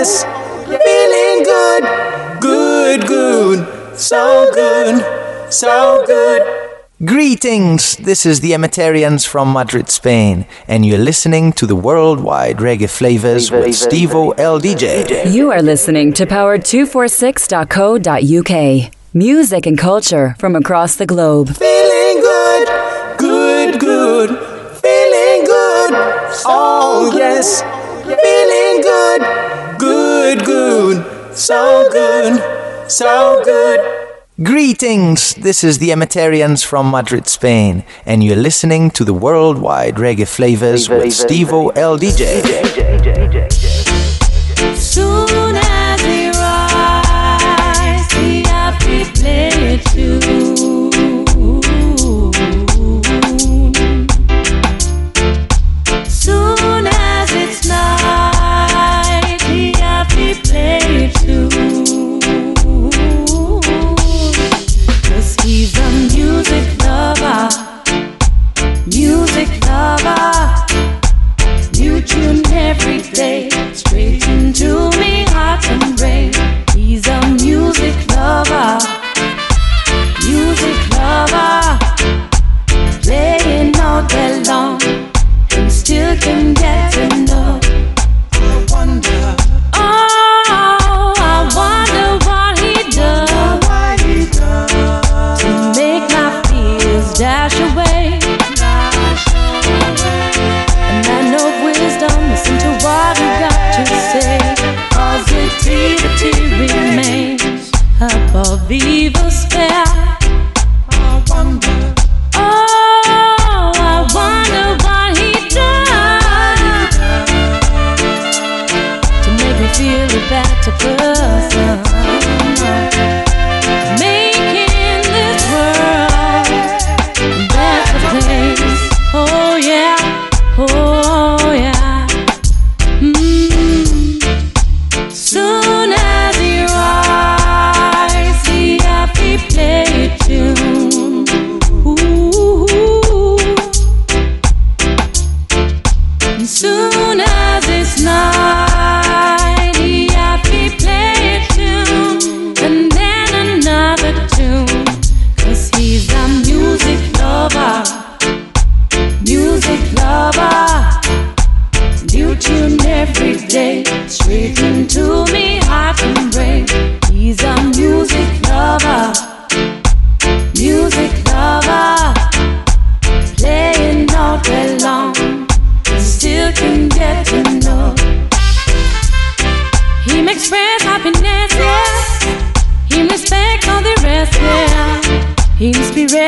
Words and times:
yes, 0.00 0.24
feeling 0.64 1.44
good, 1.44 1.84
good, 2.40 3.06
good, 3.06 3.68
so 3.98 4.50
good, 4.54 5.04
so 5.52 6.02
good. 6.06 6.42
Greetings, 7.04 7.96
this 7.96 8.24
is 8.26 8.40
the 8.40 8.50
Emeterians 8.52 9.26
from 9.26 9.52
Madrid, 9.52 9.88
Spain, 9.90 10.46
and 10.68 10.84
you're 10.86 10.98
listening 10.98 11.50
to 11.52 11.66
the 11.66 11.76
worldwide 11.76 12.56
reggae 12.58 12.88
flavors 12.90 13.50
with 13.50 13.64
Stevo 13.68 14.34
LDJ. 14.36 15.32
You 15.32 15.50
are 15.50 15.62
listening 15.62 16.12
to 16.14 16.26
power246.co.uk. 16.26 18.92
Music 19.12 19.66
and 19.66 19.76
culture 19.78 20.36
from 20.38 20.54
across 20.56 20.94
the 20.96 21.06
globe. 21.06 21.48
Feeling 21.56 22.20
good, 22.20 22.68
good, 23.18 23.80
good, 23.80 24.28
feeling 24.80 25.44
good. 25.44 25.90
Oh, 26.44 27.12
yes, 27.16 27.62
feeling 28.04 28.82
good, 28.82 29.22
good, 30.20 30.44
good, 30.44 31.36
so 31.36 31.88
good, 31.90 32.90
so 32.90 33.42
good. 33.42 33.80
Greetings, 34.42 35.34
this 35.34 35.64
is 35.64 35.78
the 35.78 35.90
Emeterians 35.90 36.64
from 36.64 36.90
Madrid, 36.90 37.26
Spain, 37.26 37.84
and 38.04 38.22
you're 38.22 38.36
listening 38.36 38.90
to 38.92 39.04
the 39.04 39.14
worldwide 39.14 39.94
reggae 39.96 40.28
flavors 40.28 40.88
with 40.88 41.06
Stevo 41.06 41.72
LDJ. 41.72 42.42
Soon 44.76 45.56
as 45.56 46.00
he 46.02 46.28
rise, 46.28 48.08
the 48.08 48.42
happy 48.48 49.04
play 49.18 49.50
it 49.74 49.84
New 71.78 72.00
tune 72.00 72.46
every 72.52 73.02
day, 73.12 73.49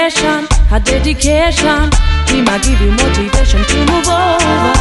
Inspiration, 0.03 0.49
a 0.73 0.81
dedication. 0.81 1.89
He 2.27 2.43
might 2.43 2.61
give 2.65 2.81
you 2.81 2.91
motivation 2.91 3.63
to 3.63 3.77
move 3.87 4.09
over. 4.09 4.73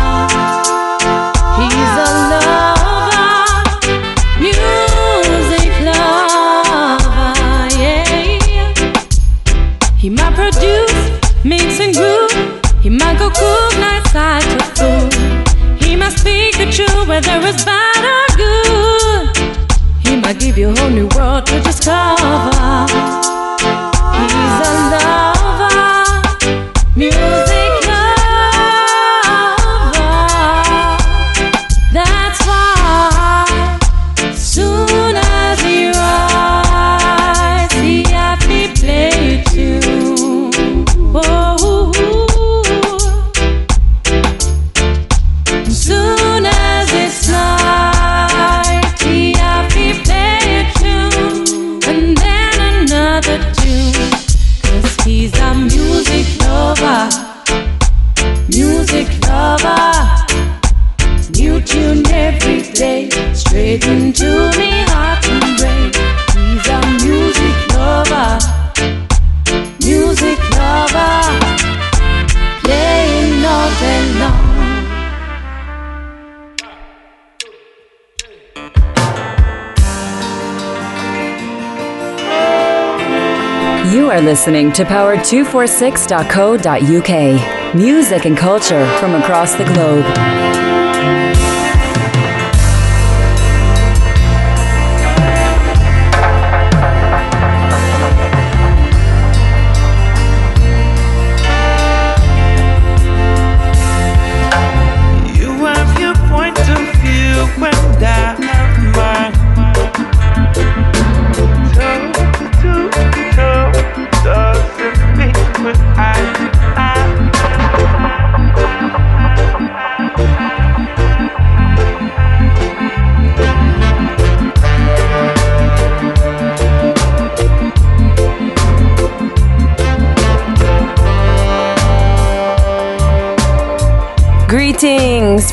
He's 1.62 1.94
a 2.02 2.10
lover, 2.32 3.70
music 4.40 5.70
lover, 5.86 7.38
yeah. 7.78 8.74
He 9.96 10.10
might 10.10 10.34
produce, 10.34 11.00
mix 11.44 11.80
and 11.80 11.94
groove. 11.94 12.34
He 12.82 12.90
might 12.90 13.20
go 13.20 13.30
cook 13.30 13.78
night 13.78 14.08
side 14.08 14.42
to 14.42 14.58
food. 14.74 15.84
He 15.84 15.96
might 15.96 16.18
speak 16.18 16.58
the 16.58 16.66
truth, 16.72 17.08
whether 17.08 17.40
it's 17.48 17.64
bad 17.64 18.04
or 18.16 18.28
good. 18.38 19.38
He 20.00 20.16
might 20.20 20.40
give 20.40 20.58
you 20.58 20.70
a 20.70 20.80
whole 20.80 20.90
new 20.90 21.08
world 21.16 21.46
to 21.46 21.62
discover. 21.62 22.51
Listening 84.42 84.72
to 84.72 84.84
power246.co.uk. 84.84 87.76
Music 87.76 88.26
and 88.26 88.36
culture 88.36 88.88
from 88.98 89.14
across 89.14 89.54
the 89.54 89.66
globe. 89.66 90.81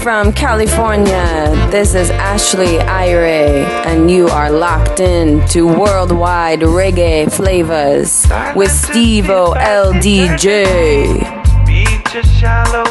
From 0.09 0.33
California. 0.33 1.69
This 1.71 1.95
is 1.95 2.09
Ashley 2.09 2.81
Ire, 2.81 3.67
and 3.85 4.11
you 4.11 4.27
are 4.29 4.51
locked 4.51 5.01
in 5.01 5.47
to 5.49 5.67
worldwide 5.67 6.61
reggae 6.61 7.31
flavors 7.31 8.27
with 8.57 8.71
Steve 8.71 9.29
O 9.29 9.53
LDJ. 9.53 10.57
Beach 11.67 12.25
shallow 12.25 12.88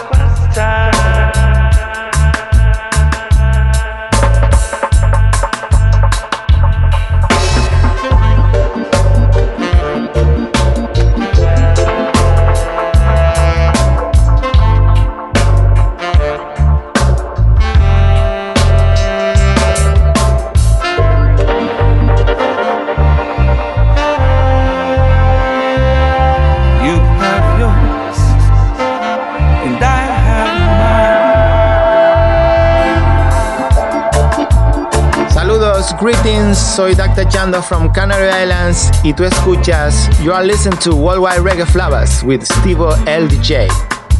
Greetings, 36.47 36.75
soy 36.75 36.95
Dr. 36.95 37.27
Chando 37.27 37.61
from 37.61 37.91
Canary 37.91 38.29
Islands 38.29 38.89
y 39.03 39.13
tú 39.13 39.25
escuchas 39.25 40.09
You 40.23 40.31
are 40.31 40.45
listening 40.45 40.79
to 40.79 40.95
Worldwide 40.95 41.41
Reggae 41.41 41.65
Flavors 41.65 42.23
with 42.23 42.45
Steve 42.45 42.77
LDJ. 42.77 43.67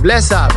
Bless 0.01 0.31
up! 0.33 0.51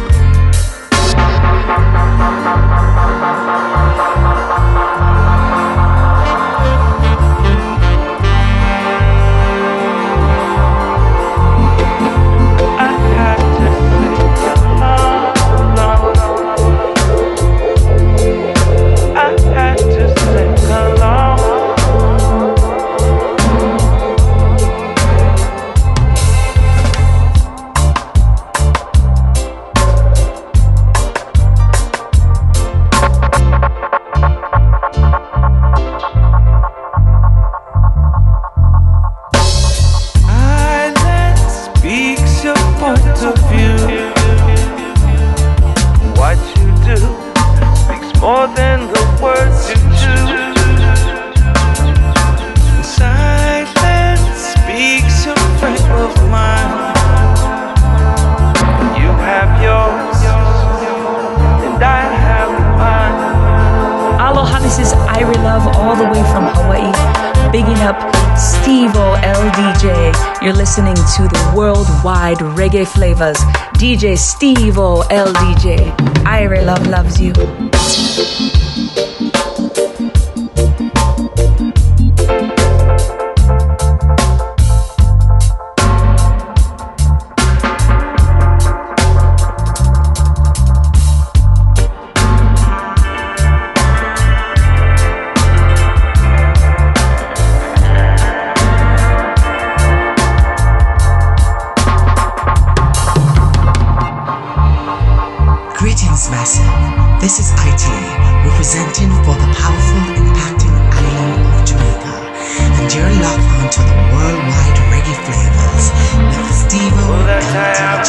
Reggae 72.57 72.87
flavors. 72.87 73.39
DJ 73.77 74.17
Steve 74.17 74.79
O 74.79 75.03
LDJ. 75.11 76.25
Ira 76.27 76.63
Love 76.63 76.87
loves 76.87 77.21
you. 77.21 77.70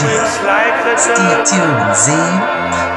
DJ 0.01 1.44
Tune, 1.45 1.94
Z. 1.94 2.90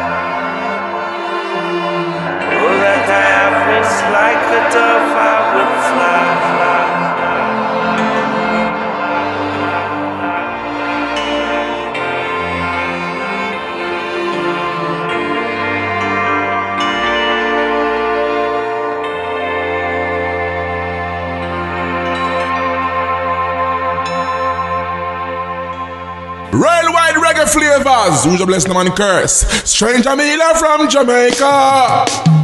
flavors. 28.04 28.24
Who's 28.24 28.40
a 28.40 28.46
blessed 28.46 28.68
man 28.68 28.90
curse? 28.92 29.40
Stranger 29.64 30.16
Miller 30.16 30.54
from 30.54 30.88
Jamaica. 30.88 32.43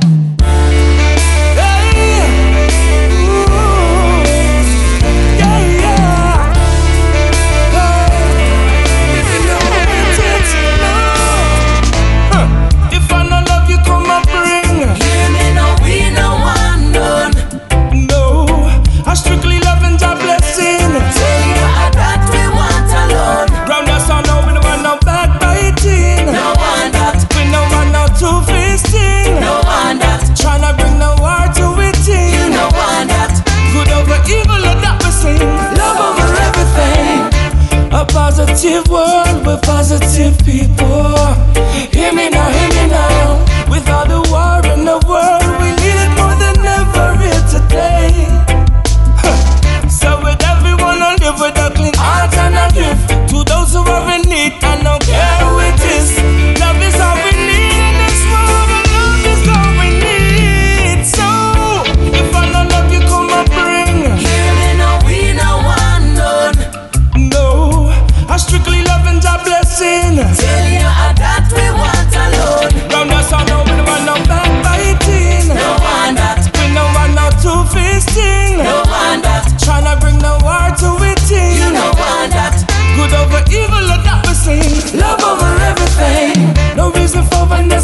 Positive 39.91 40.39
people. 40.47 41.10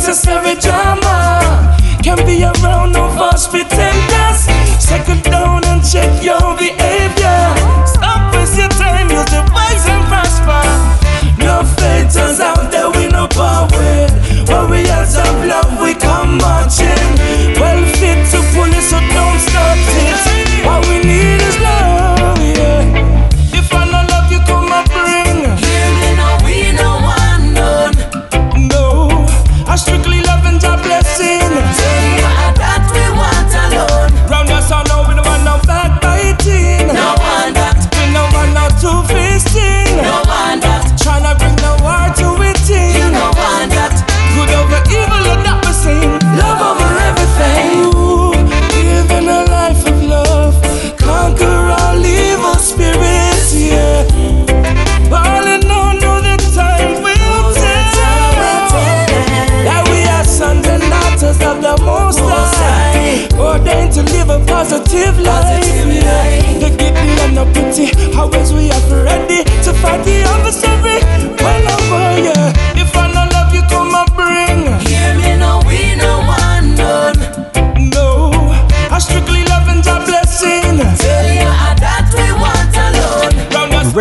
necessary 0.07 0.55
job. 0.61 0.86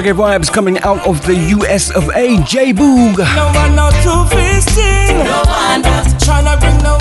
reggae 0.06 0.14
vibes 0.14 0.52
coming 0.52 0.78
out 0.80 1.08
of 1.08 1.26
the 1.26 1.36
US 1.58 1.90
of 1.90 2.10
A. 2.10 2.38
J 2.44 2.74
Boog. 2.74 3.18
No 3.18 3.48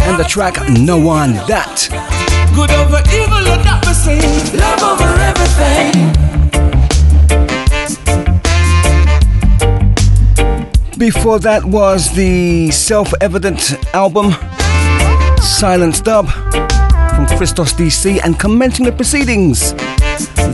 And 0.05 0.19
the 0.19 0.25
track 0.27 0.57
No 0.71 0.99
One 0.99 1.35
That. 1.47 1.89
Good 2.55 2.71
over 2.71 3.03
evil. 3.13 3.45
Love 4.59 4.83
over 4.83 5.11
everything. 5.21 6.13
Before 10.99 11.39
that 11.41 11.65
was 11.65 12.15
the 12.15 12.71
self 12.71 13.13
evident 13.21 13.75
album 13.95 14.33
Silent 15.43 16.03
Dub 16.05 16.31
from 16.31 17.27
Christos 17.37 17.75
DC 17.75 18.21
and 18.25 18.39
commencing 18.41 18.87
the 18.87 18.93
proceedings 18.93 19.75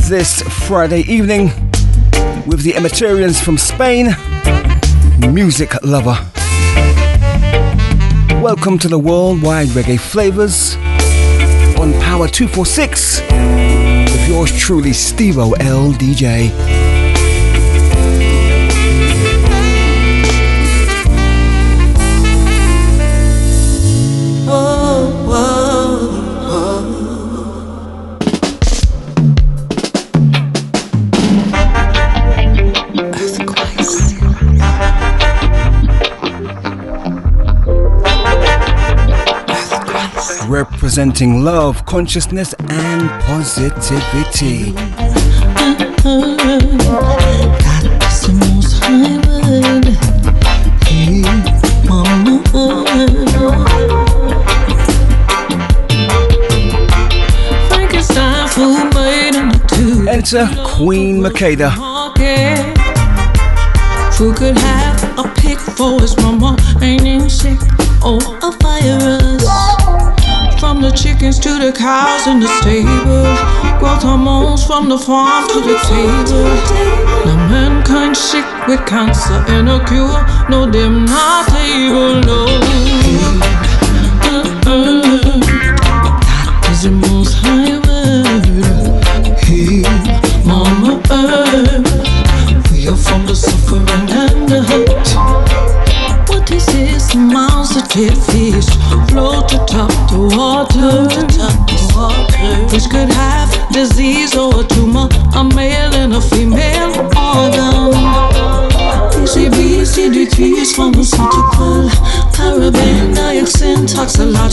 this 0.09 0.43
Friday 0.67 1.03
evening 1.03 1.70
with 2.51 2.63
the 2.63 2.73
Emeterians 2.73 3.41
from 3.41 3.57
Spain, 3.57 4.09
Music 5.33 5.73
Lover. 5.85 6.19
Welcome 8.43 8.77
to 8.81 8.89
the 8.89 8.99
worldwide 8.99 9.69
reggae 9.69 10.01
flavors 10.01 10.75
on 11.79 11.93
Power 12.01 12.27
246 12.27 13.21
with 13.21 14.29
yours 14.29 14.59
truly, 14.59 14.91
Stevo 14.91 15.53
LDJ. 15.59 17.00
representing 40.91 41.45
love, 41.45 41.87
consciousness, 41.87 42.53
and 42.69 43.09
positivity. 43.23 44.75
Enter 60.09 60.49
Queen 60.65 61.23
Makeda. 61.23 61.71
Who 64.19 64.35
could 64.35 64.59
have 64.59 65.19
a 65.19 65.29
pick 65.37 65.59
for 65.59 66.01
his 66.01 66.17
mama? 66.17 66.57
Ain't 66.83 67.31
sick 67.31 67.61
or 68.05 68.19
a 68.43 68.51
fire 68.61 69.30
the 70.91 70.97
chickens 70.97 71.39
to 71.39 71.51
the 71.59 71.73
cows 71.73 72.27
in 72.27 72.41
the 72.41 72.49
stable. 72.61 73.23
Growth 73.79 74.03
hormones 74.03 74.65
from 74.65 74.89
the 74.89 74.99
farm 74.99 75.49
to 75.49 75.61
the 75.61 75.79
table. 75.87 76.45
Now 77.27 77.49
mankind 77.49 78.17
sick 78.17 78.45
with 78.67 78.85
cancer 78.87 79.45
and 79.49 79.69
a 79.69 79.85
cure. 79.87 80.25
No, 80.49 80.71
them 80.71 81.05
not 81.05 81.49
able, 81.53 82.21
no. 82.21 82.47
Uh, 84.23 84.43
uh, 84.67 85.41
that 86.21 86.69
is 86.71 87.10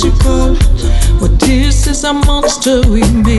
merciful. 0.07 0.55
What 1.19 1.43
is 1.87 2.03
a 2.03 2.13
monster 2.13 2.81
we 2.89 3.01
made. 3.11 3.36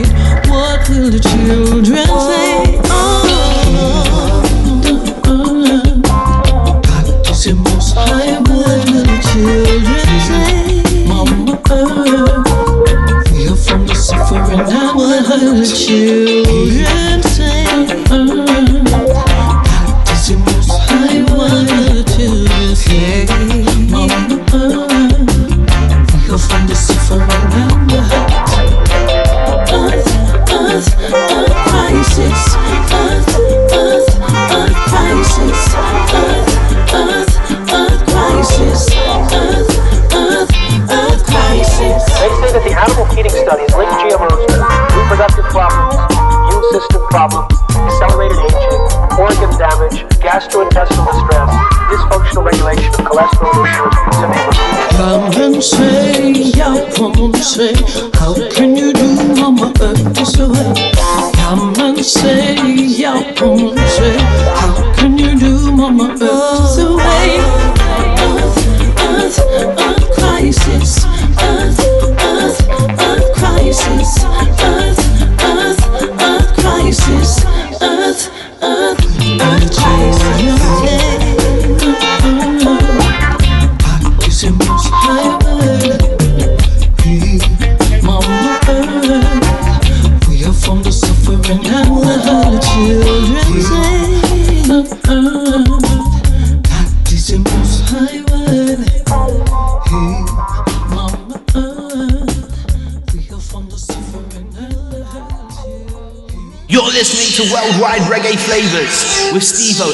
Flavors 108.45 109.31
with 109.33 109.43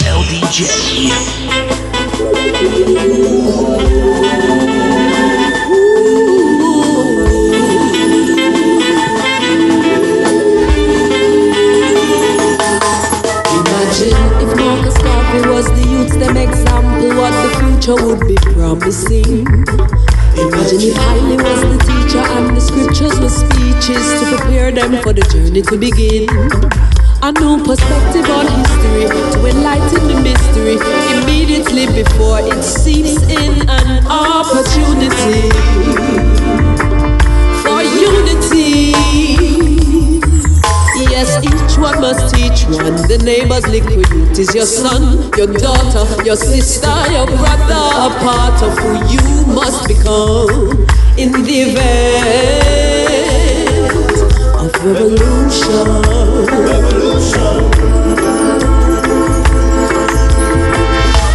LDJ. 0.04 0.70
If 14.42 14.58
Marcus 14.60 14.98
Garvey 15.02 15.50
was 15.50 15.66
the 15.68 15.88
youth's 15.90 16.16
example, 16.16 17.10
what 17.18 17.32
the 17.32 17.50
future 17.60 17.96
would 18.06 18.28
be 18.28 18.36
promising. 18.54 19.48
Imagine 20.38 20.82
if 20.82 20.98
Haile 20.98 21.38
was 21.38 21.62
the 21.62 21.78
teacher 21.88 22.20
and 22.20 22.56
the 22.56 22.62
scriptures 22.62 23.20
were 23.20 23.30
speeches 23.30 24.20
to 24.20 24.38
prepare 24.38 24.72
them 24.72 25.02
for 25.02 25.14
the 25.14 25.22
journey 25.32 25.62
to 25.62 25.78
begin. 25.78 26.95
A 27.26 27.32
new 27.32 27.58
perspective 27.58 28.30
on 28.30 28.46
history 28.46 29.08
to 29.10 29.48
enlighten 29.48 30.08
the 30.08 30.22
mystery 30.22 30.78
immediately 31.18 31.88
before 31.88 32.38
it 32.40 32.64
seeps 32.64 33.18
in 33.24 33.68
an 33.68 34.06
opportunity 34.06 35.50
for 37.66 37.82
unity. 37.82 38.94
Yes, 41.10 41.44
each 41.44 41.80
one 41.80 42.00
must 42.00 42.36
teach 42.36 42.64
one. 42.66 42.94
The 43.10 43.20
neighbor's 43.26 43.66
liquid 43.66 44.08
youth 44.12 44.38
is 44.38 44.54
your 44.54 44.68
son, 44.68 45.32
your 45.36 45.48
daughter, 45.48 46.06
your 46.24 46.36
sister, 46.36 46.94
your 47.12 47.26
brother. 47.26 47.86
A 48.06 48.10
part 48.22 48.62
of 48.62 48.78
who 48.78 48.94
you 49.12 49.48
must 49.48 49.88
become 49.88 50.86
in 51.18 51.32
the 51.32 51.74
event 51.74 52.95
revolution. 54.86 55.88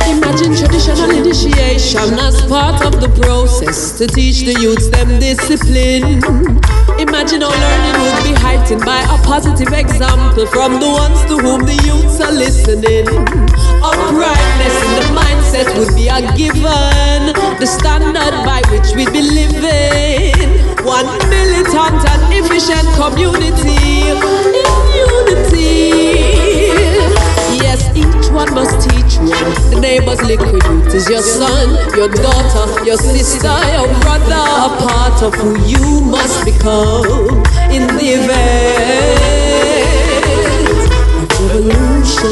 Imagine 0.09 0.55
traditional 0.55 1.11
initiation 1.11 2.19
as 2.21 2.41
part 2.47 2.85
of 2.85 3.01
the 3.01 3.09
process 3.23 3.99
to 3.99 4.07
teach 4.07 4.41
the 4.43 4.61
youths 4.61 4.89
them 4.91 5.19
discipline. 5.19 6.89
Imagine 7.01 7.41
how 7.41 7.49
learning 7.49 7.97
would 8.03 8.23
be 8.23 8.35
heightened 8.39 8.85
by 8.85 9.01
a 9.01 9.17
positive 9.25 9.73
example 9.73 10.45
from 10.47 10.79
the 10.81 10.87
ones 10.87 11.25
to 11.25 11.39
whom 11.39 11.65
the 11.65 11.73
youths 11.89 12.21
are 12.21 12.31
listening. 12.31 13.09
Uprightness 13.81 14.77
in 14.85 14.93
the 15.01 15.07
mindset 15.17 15.69
would 15.79 15.95
be 15.97 16.09
a 16.09 16.21
given, 16.37 17.33
the 17.59 17.67
standard 17.67 18.35
by 18.45 18.61
which 18.69 18.95
we'd 18.95 19.11
be 19.13 19.23
living. 19.23 20.61
One 20.85 21.07
militant 21.31 22.05
and 22.05 22.23
efficient 22.37 22.87
community 23.01 23.81
in 24.11 24.21
unity. 24.93 26.30
One 28.33 28.55
must 28.55 28.88
teach 28.88 29.19
one. 29.19 29.29
The 29.71 29.79
neighbor's 29.81 30.23
liquid 30.23 30.62
youth 30.64 30.95
is 30.95 31.09
your 31.09 31.21
son, 31.21 31.77
your 31.97 32.09
daughter, 32.09 32.85
your 32.85 32.97
sister, 32.97 33.49
your 33.75 33.88
brother. 34.01 34.35
A 34.35 34.71
part 34.79 35.23
of 35.23 35.35
who 35.35 35.59
you 35.66 36.01
must 36.01 36.45
become 36.45 37.43
in 37.75 37.87
the 37.99 38.07
event 38.23 39.31
of 41.16 41.29
revolution. 41.40 42.31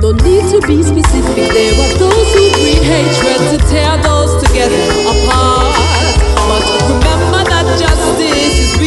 No 0.00 0.12
need 0.12 0.48
to 0.50 0.60
be 0.66 0.82
specific. 0.82 1.52
There 1.52 1.74
are 1.74 1.98
those 1.98 2.32
who 2.34 2.50
breed 2.52 2.82
hatred 2.82 3.40
to 3.50 3.58
tear 3.68 3.96
those 4.02 4.42
together 4.42 4.84
apart. 5.02 5.76
But 6.48 6.64
remember 6.88 7.42
that 7.50 7.66
justice 7.78 8.58
is 8.58 8.79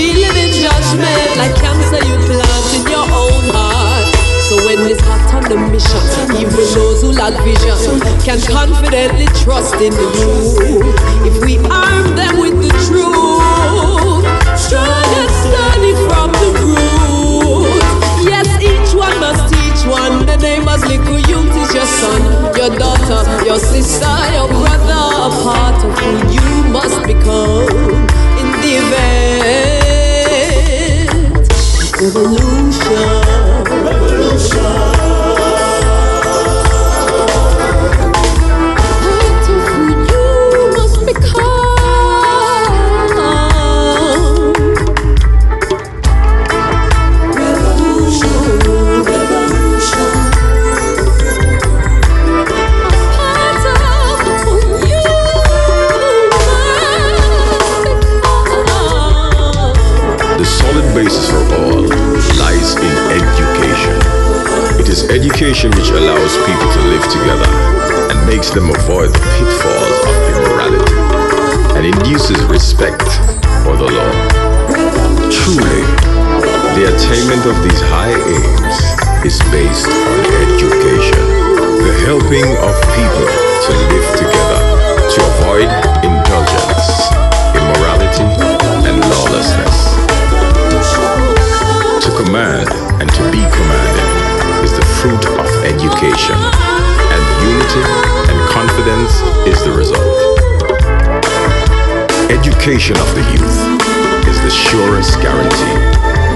judgment, 0.93 1.37
like 1.37 1.55
cancer 1.55 2.01
you 2.05 2.15
plant 2.25 2.73
in 2.75 2.83
your 2.91 3.05
own 3.05 3.43
heart. 3.53 4.13
So 4.49 4.57
when 4.65 4.79
it's 4.89 5.01
hot 5.01 5.33
on 5.33 5.43
the 5.49 5.57
mission, 5.71 6.03
even 6.37 6.65
those 6.73 7.01
who 7.01 7.11
lack 7.11 7.33
vision 7.43 7.99
can 8.21 8.39
confidently 8.41 9.25
trust 9.41 9.75
in 9.75 9.93
youth. 9.93 10.57
If 11.25 11.41
we 11.41 11.57
arm 11.69 12.15
them 12.15 12.39
with 12.39 12.59
the 12.61 12.69
truth, 12.85 14.25
strong 14.59 15.09
and 15.17 15.31
sturdy 15.41 15.93
from 16.05 16.29
the 16.31 16.49
root. 16.61 17.81
Yes, 18.27 18.47
each 18.61 18.93
one 18.95 19.15
must 19.19 19.53
teach 19.53 19.87
one. 19.89 20.25
The 20.25 20.37
name 20.37 20.65
neighbor's 20.65 20.85
little 20.85 21.19
youth 21.19 21.55
is 21.55 21.73
your 21.73 21.85
son, 21.85 22.21
your 22.55 22.69
daughter, 22.77 23.45
your 23.45 23.59
sister, 23.59 24.13
your 24.33 24.47
brother. 24.47 25.01
A 25.23 25.29
part 25.41 25.83
of 25.85 25.97
who 25.97 26.11
you 26.33 26.71
must 26.71 27.01
become 27.07 27.69
in 28.37 28.47
the 28.61 28.71
event 28.83 30.02
of 32.05 32.15
revolution. 33.69 34.92
Which 65.71 65.95
allows 65.95 66.35
people 66.43 66.67
to 66.75 66.81
live 66.91 67.05
together 67.07 67.47
and 68.11 68.19
makes 68.27 68.51
them 68.51 68.67
avoid 68.67 69.07
the 69.15 69.23
pitfalls 69.39 69.97
of 70.03 70.15
immorality 70.35 70.91
and 71.79 71.85
induces 71.87 72.35
respect 72.51 73.07
for 73.63 73.79
the 73.79 73.87
law. 73.87 74.11
Truly, 75.31 75.83
the 76.75 76.91
attainment 76.91 77.47
of 77.47 77.55
these 77.63 77.79
high 77.95 78.11
aims 78.11 78.77
is 79.23 79.39
based 79.55 79.87
on 79.87 80.17
education, 80.43 81.23
the 81.79 81.95
helping 82.11 82.49
of 82.59 82.75
people 82.99 83.27
to 83.63 83.71
live 83.87 84.07
together, 84.19 84.59
to 85.15 85.19
avoid 85.31 85.71
indulgence, 86.03 87.07
immorality, 87.55 88.27
and 88.83 88.99
lawlessness. 88.99 89.95
To 92.03 92.11
command 92.19 92.67
and 92.99 93.07
to 93.07 93.23
be 93.31 93.39
commanded 93.47 94.23
is 94.63 94.71
the 94.75 94.85
fruit 94.99 95.25
of 95.39 95.42
education, 95.63 96.35
and 96.35 97.23
unity 97.39 97.83
and 98.27 98.37
confidence 98.51 99.23
is 99.47 99.63
the 99.63 99.71
result. 99.71 100.03
Education 102.29 102.97
of 102.99 103.07
the 103.15 103.23
youth 103.31 103.59
is 104.27 104.37
the 104.43 104.51
surest 104.51 105.15
guarantee 105.21 105.79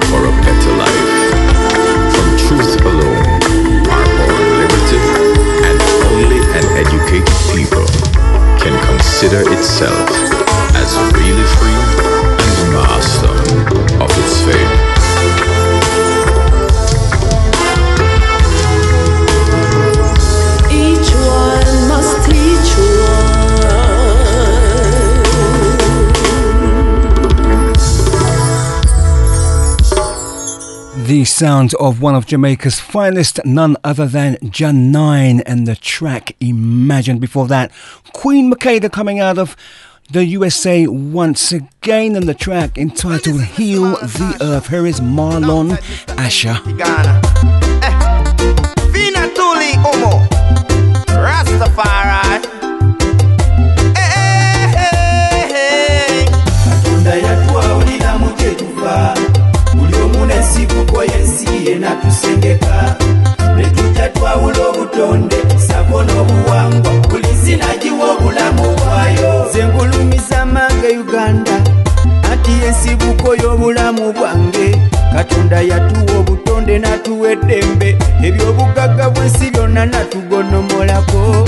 for 0.07 0.23
a 0.23 0.33
better 0.47 0.73
life. 0.79 1.11
From 2.15 2.27
truth 2.47 2.79
alone 2.87 3.27
are 3.91 4.07
born 4.15 4.43
liberty, 4.63 5.03
and 5.67 5.77
only 6.07 6.39
an 6.55 6.65
educated 6.79 7.37
people 7.51 7.87
can 8.63 8.75
consider 8.87 9.43
itself 9.51 10.09
as 10.75 10.95
really 11.13 11.47
free 11.59 11.81
and 12.43 12.73
master 12.73 13.33
of 14.01 14.09
its 14.23 14.41
fate. 14.45 14.66
Sounds 31.27 31.73
of 31.75 32.01
one 32.01 32.15
of 32.15 32.25
Jamaica's 32.25 32.79
finest, 32.79 33.39
none 33.45 33.75
other 33.83 34.07
than 34.07 34.37
Jah9, 34.37 35.43
and 35.45 35.67
the 35.67 35.75
track 35.75 36.35
Imagine. 36.39 37.19
Before 37.19 37.47
that, 37.47 37.71
Queen 38.13 38.51
Makeda 38.51 38.91
coming 38.91 39.19
out 39.19 39.37
of 39.37 39.55
the 40.09 40.25
USA 40.25 40.87
once 40.87 41.51
again, 41.51 42.15
and 42.15 42.27
the 42.27 42.33
track 42.33 42.77
entitled 42.77 43.43
Heal 43.43 43.91
the 43.97 44.37
Earth. 44.41 44.69
Here 44.69 44.87
is 44.87 45.01
Marlon 45.01 45.77
Asher. 46.17 46.59
Vina 48.91 49.19
eh. 49.19 49.33
Tuli 49.35 49.73
Omo 49.83 50.25
Rastafari 51.07 52.41
Eh, 53.95 54.73
eh, 54.77 55.51
eh 59.13 59.37
n'ensibuko 60.47 61.03
y'ensi 61.03 61.47
ye 61.65 61.75
natusengeka 61.75 62.95
obutonde 64.69 65.36
sako 65.57 66.03
n'obuwangwa 66.03 66.91
buli 67.10 67.27
sinagiwa 67.43 68.12
obulamu 68.12 68.63
bwayo. 68.77 69.45
Nze 69.49 69.65
ngulumiza 69.67 70.45
mange 70.45 70.97
uganda 70.97 71.51
anti 72.31 72.51
ensibuko 72.67 73.36
y'obulamu 73.36 74.13
bwange. 74.13 74.77
Katonda 75.13 75.62
yatuwa 75.62 76.19
obutonde 76.19 76.79
natuwa 76.79 77.31
eddembe 77.31 77.97
ebyobugagga 78.23 79.10
bw'ensi 79.10 79.51
byonna 79.51 79.86
natugonomolako 79.86 81.47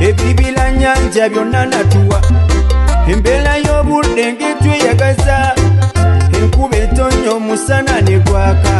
ebibira 0.00 0.72
nyanja 0.72 1.28
byonna 1.28 1.66
natuwa 1.66 2.20
embeera 3.12 3.56
y'obudde 3.56 4.32
ngetweyagaza 4.32 5.54
enkuba 6.42 6.76
etonnya 6.76 7.30
omusana 7.32 8.00
ne 8.00 8.18
gwaka. 8.18 8.74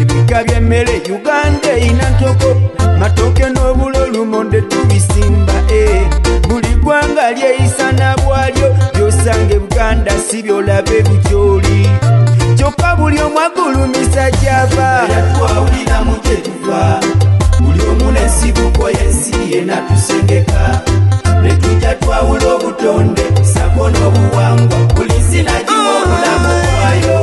Ebika 0.00 0.44
by'emmere 0.44 0.96
uganda 1.16 1.70
eyina 1.76 2.10
ntoko 2.10 2.50
matoke 2.98 3.44
n'obulo 3.54 4.06
lumonde 4.12 4.60
tubisimba 4.62 5.52
e 5.72 6.06
buli 6.48 6.72
ggwanga 6.80 7.32
lyeyisa 7.36 7.92
na 7.92 8.16
bwalyo 8.16 8.68
byosanga 8.94 9.54
ebuganda 9.54 10.12
si 10.26 10.42
byolabe 10.42 11.02
bukyoli. 11.02 11.88
Kyokka 12.56 12.96
buli 12.96 13.20
omu 13.20 13.38
agulumisa 13.40 14.30
gyava. 14.30 14.88
Yatwawuliramu 15.12 16.14
gye 16.24 16.36
tuva. 16.36 17.00
Buli 17.60 17.80
omu 17.90 18.12
n'ensibuko 18.12 18.90
y'ensi 18.90 19.34
ye 19.52 19.60
natusengeka. 19.64 20.82
Ne 21.42 21.52
tujja 21.56 21.94
twawula 21.94 22.54
obutonde 22.54 23.24
sako 23.52 23.90
n'obuwangwa 23.90 24.78
buli 25.42 25.48
sinagiwa 25.48 26.02
obulamu 26.02 26.48
bwayo 26.62 27.10
Where 27.10 27.19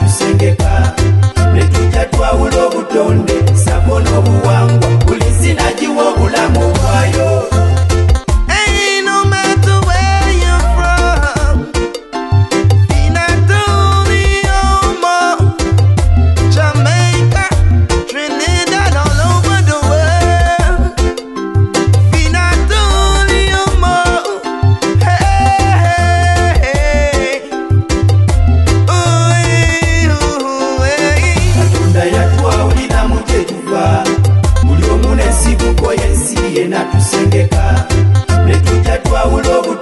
ye 0.00 0.06
natusengeka 0.06 0.94
ne 1.54 1.64
tujja 1.64 2.04
twawula 2.04 2.66
obutonde 2.66 3.32
sako 3.56 4.00
n'obuwangwa 4.00 4.88
buli 5.06 5.24
sinagiwa 5.40 6.08
obulamu 6.08 6.77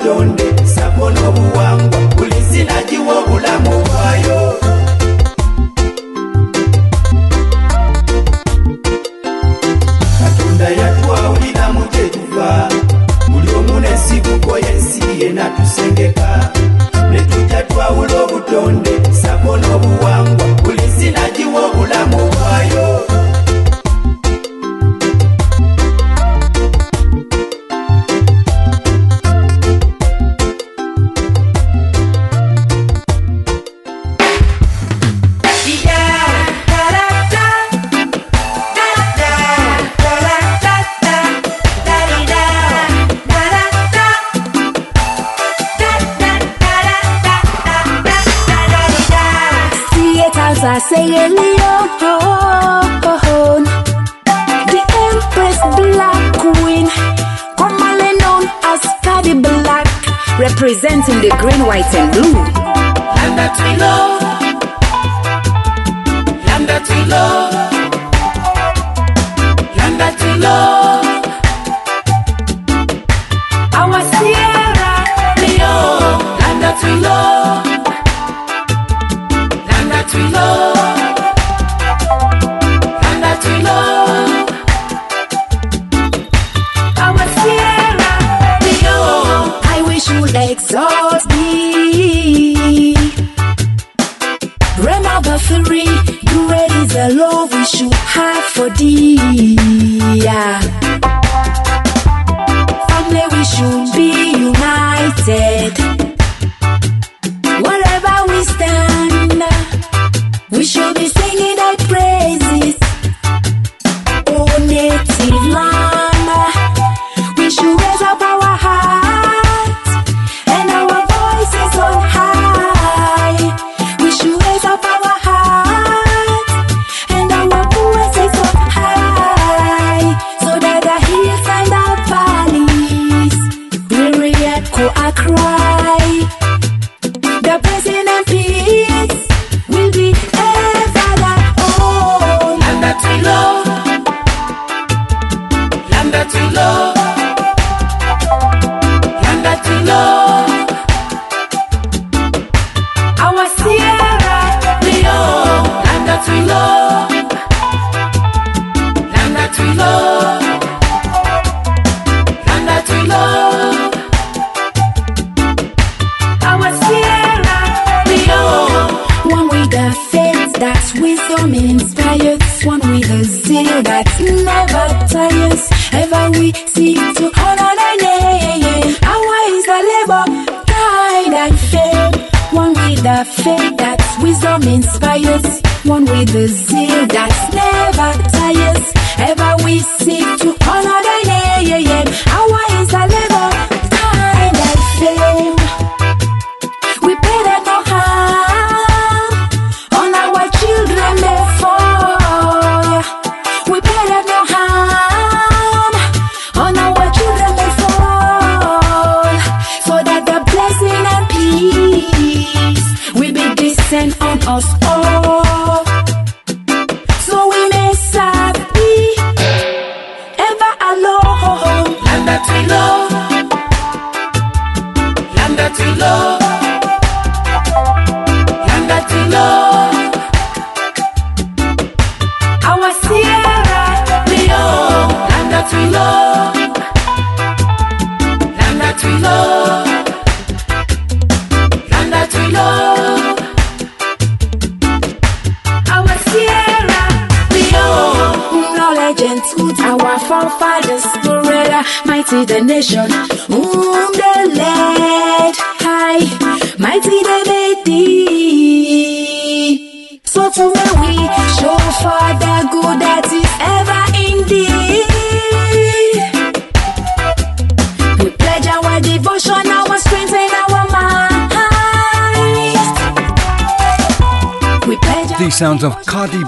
obutonde 0.06 0.66
sako 0.74 1.10
n'obuwangwa 1.10 1.98
buli 2.16 2.40
sinagiwa 2.50 3.14
obulamu 3.18 3.70
bwayo. 3.84 4.40
Katonda 10.18 10.68
yatwawuliramu 10.80 11.80
gye 11.92 12.04
tuva 12.14 12.68
buli 13.30 13.50
omu 13.58 13.80
n'ensibuko 13.80 14.58
y'ensi 14.58 15.02
ye 15.20 15.32
natusengeka. 15.32 16.50
Ne 17.10 17.20
tujja 17.20 17.62
twawula 17.62 18.22
obutonde 18.24 18.90
sako 19.22 19.56
n'obuwangwa 19.56 20.46
buli 20.62 20.86
sinagiwa 20.98 21.60
obulamu 21.66 22.16
Are 51.06 51.12
saying 51.12 51.34
Leon, 51.36 51.88
the 54.72 54.82
Empress 55.06 55.58
Black 55.76 56.22
Queen, 56.42 56.86
commonly 57.56 58.12
known 58.18 58.44
as 58.64 58.80
Scotty 58.82 59.34
Black, 59.34 59.86
representing 60.40 61.20
the 61.20 61.30
green, 61.38 61.62
white, 61.64 61.94
and 61.94 62.10
blue. 62.12 62.34
Land 62.34 63.38
that 63.38 63.56
we 63.62 63.70
love. 63.84 64.22
Land 66.46 66.66
that 66.68 66.88
we 66.90 66.98
love. 67.12 67.52
Land 69.76 69.96
that 70.00 70.16
we 70.22 70.30
love. 70.42 71.06
Our 73.78 74.00
Sierra 74.10 74.92
Leone. 75.40 76.20
Land 76.40 76.60
that 76.62 76.78
we 76.82 76.90
love. 77.00 77.64
Land 79.68 79.88
that 79.92 80.08
we 80.12 80.22
love. 80.32 80.65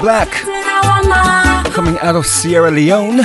Black 0.09 0.33
coming 1.75 1.99
out 1.99 2.16
of 2.16 2.25
Sierra 2.25 2.71
Leone. 2.71 3.18
The 3.18 3.25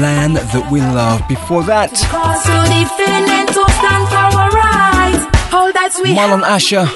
land 0.00 0.36
that 0.36 0.68
we 0.72 0.80
love. 0.80 1.28
Before 1.28 1.62
that, 1.64 1.90
Marlon 6.16 6.42
Asher 6.44 6.86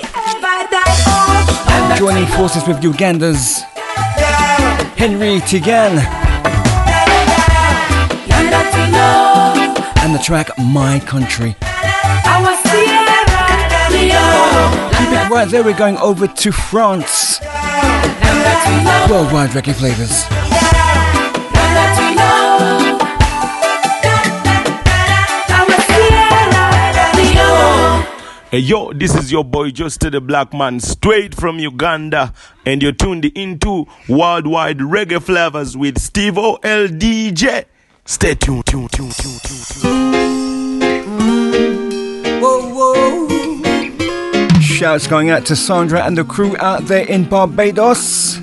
joining 1.98 2.26
forces 2.28 2.66
with 2.66 2.82
Uganda's 2.82 3.60
Henry 4.96 5.40
Tigan 5.40 6.00
and 10.02 10.14
the 10.14 10.22
track 10.24 10.48
My 10.58 11.00
Country. 11.00 11.54
Our 13.96 14.02
Sierra 14.02 14.76
Leone. 14.76 14.90
Keep 14.92 15.10
it 15.10 15.30
right 15.30 15.48
there, 15.48 15.62
we're 15.64 15.76
going 15.76 15.96
over 15.98 16.26
to 16.26 16.52
France. 16.52 17.40
Worldwide 19.10 19.50
reggae 19.50 19.74
flavors. 19.74 20.28
Land 20.30 21.72
that 21.76 21.96
we 21.98 22.08
love. 22.16 23.00
Our 25.50 25.80
Sierra 25.88 27.06
Leone. 27.16 28.04
Hey 28.50 28.58
yo, 28.58 28.92
this 28.92 29.14
is 29.14 29.32
your 29.32 29.44
boy 29.44 29.70
Just 29.70 30.00
the 30.00 30.20
Black 30.20 30.52
Man, 30.52 30.80
straight 30.80 31.34
from 31.34 31.58
Uganda, 31.58 32.34
and 32.66 32.82
you're 32.82 32.92
tuned 32.92 33.24
into 33.24 33.86
Worldwide 34.08 34.78
Reggae 34.78 35.22
Flavors 35.22 35.76
with 35.76 35.98
Steve 35.98 36.36
O 36.36 36.58
L 36.62 36.88
DJ. 36.88 37.64
Stay 38.04 38.34
tuned, 38.34 38.66
tune, 38.66 38.88
tune, 38.88 39.10
tune, 39.10 39.40
Shouts 44.76 45.06
going 45.06 45.30
out 45.30 45.46
to 45.46 45.56
Sandra 45.56 46.04
and 46.04 46.18
the 46.18 46.22
crew 46.22 46.54
out 46.58 46.84
there 46.84 47.06
in 47.08 47.24
Barbados. 47.24 48.38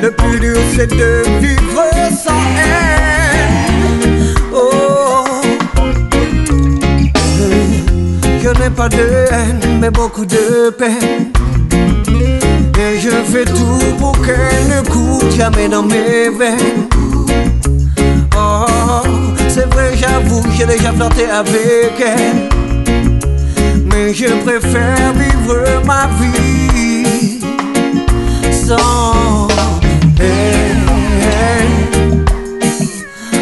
Le 0.00 0.10
plus 0.10 0.38
dur, 0.38 0.56
c'est 0.76 0.86
de 0.86 1.24
vivre 1.40 1.82
sans 2.12 2.46
haine. 2.56 3.73
Je 8.44 8.50
n'ai 8.50 8.68
pas 8.68 8.90
de 8.90 8.98
haine, 9.32 9.78
mais 9.80 9.90
beaucoup 9.90 10.26
de 10.26 10.68
peine. 10.68 11.32
Et 12.78 13.00
je 13.00 13.08
fais 13.08 13.46
tout 13.46 13.96
pour 13.98 14.12
qu'elle 14.20 14.68
ne 14.68 14.82
coule 14.86 15.30
jamais 15.30 15.66
dans 15.66 15.82
mes 15.82 16.28
veines. 16.28 16.86
Oh, 18.36 18.66
c'est 19.48 19.66
vrai, 19.72 19.92
j'avoue, 19.96 20.42
j'ai 20.58 20.66
déjà 20.66 20.92
flirté 20.92 21.24
avec 21.24 21.94
elle. 21.98 22.50
Mais 23.90 24.12
je 24.12 24.26
préfère 24.44 25.14
vivre 25.14 25.82
ma 25.86 26.06
vie 26.20 27.40
sans 28.52 29.48
elle. 30.20 30.84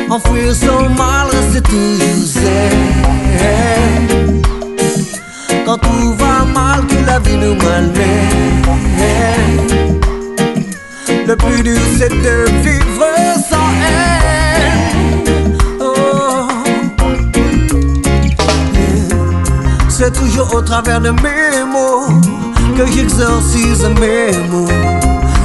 Enfouir 0.08 0.54
son 0.54 0.88
mal, 0.90 1.26
c'est 1.52 1.64
toujours 1.64 2.24
zen. 2.24 3.02
Quand 5.64 5.78
tout 5.78 6.14
va 6.18 6.44
mal, 6.52 6.86
que 6.86 7.06
la 7.06 7.18
vie 7.20 7.36
nous 7.36 7.54
malmène. 7.54 8.52
Le 11.26 11.36
plus 11.36 11.62
dur, 11.62 11.80
c'est 11.98 12.08
de 12.08 12.50
vivre 12.62 13.06
sans 13.48 13.70
elle. 13.86 15.22
Oh. 15.80 16.48
C'est 19.88 20.12
toujours 20.12 20.52
au 20.54 20.60
travers 20.62 21.00
de 21.00 21.10
mes 21.10 21.64
mots 21.64 22.08
que 22.76 22.86
j'exorcise 22.92 23.86
mes 24.00 24.36
mots. 24.48 24.68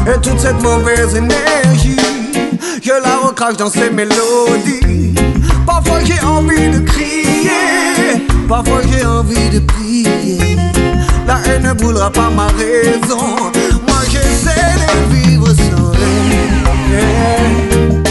Et 0.08 0.19
toute 0.21 0.39
cette 0.39 0.62
mauvaise 0.62 1.15
énergie, 1.15 1.99
je 2.82 2.91
la 3.03 3.17
recrache 3.17 3.58
dans 3.58 3.69
ces 3.69 3.89
mélodies. 3.89 5.13
Parfois 5.65 5.99
j'ai 6.03 6.19
envie 6.25 6.69
de 6.69 6.80
crier, 6.80 8.25
parfois 8.47 8.81
j'ai 8.89 9.05
envie 9.05 9.49
de 9.49 9.60
prier. 9.60 10.57
La 11.27 11.39
haine 11.45 11.63
ne 11.63 11.73
boulera 11.73 12.10
pas 12.10 12.29
ma 12.29 12.47
raison. 12.47 13.36
Moi 13.88 14.01
j'essaie 14.10 14.75
de 14.83 15.13
vivre 15.13 15.47
sans 15.47 15.91
elle. 16.93 18.03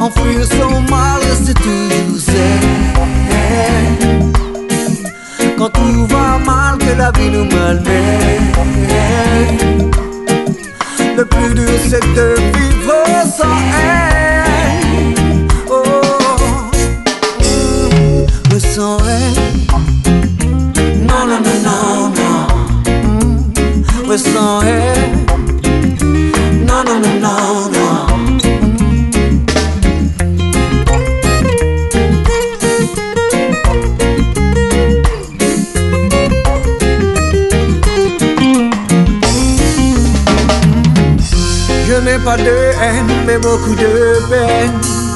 Enfouir 0.00 0.46
son 0.46 0.80
mal, 0.82 1.22
c'est 1.44 1.54
toujours 1.54 2.34
elle. 3.30 3.96
Quand 5.56 5.70
tout 5.70 6.06
va 6.06 6.38
mal, 6.38 6.78
que 6.78 6.92
la 6.96 7.10
vie 7.12 7.30
nous 7.30 7.44
malmène. 7.44 8.52
Le 11.16 11.24
plus 11.24 11.52
dur, 11.54 11.68
c'est 11.88 12.14
de 12.14 12.34
vivre 12.56 12.94
sans 13.36 13.58
elle. 13.82 14.47
Sans. 18.78 18.98
Non, 21.08 21.26
non, 21.26 21.40
non, 21.46 21.58
non, 21.66 22.12
non. 22.18 22.46
Mais 24.08 24.18
sans. 24.18 24.62
Non, 26.68 26.80
non, 26.86 26.98
non, 27.04 27.14
non, 27.24 27.70
non. 27.74 28.06
n'ai 42.04 42.18
pas 42.24 42.36
de 42.36 42.56
haine, 42.80 43.12
mais 43.26 43.38
beaucoup 43.38 43.74
de 43.74 43.90
peine. 44.30 45.07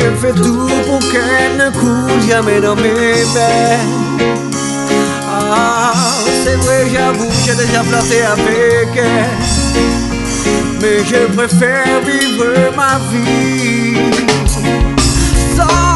Je 0.00 0.08
fais 0.16 0.32
tout 0.32 0.68
pour 0.86 0.98
qu'elle 1.10 1.56
ne 1.58 1.70
coule 1.70 2.20
jamais 2.28 2.60
dans 2.60 2.74
mes 2.74 3.24
veines. 3.34 4.30
Ah, 5.28 5.92
c'est 6.44 6.56
vrai, 6.56 6.86
j'avoue, 6.92 7.30
j'ai 7.44 7.54
déjà 7.54 7.82
avec 8.32 8.88
elle. 8.96 9.30
Mais 10.80 11.04
je 11.04 11.26
préfère 11.36 12.00
vivre 12.06 12.46
ma 12.76 12.98
vie 13.12 13.96
sans. 15.56 15.90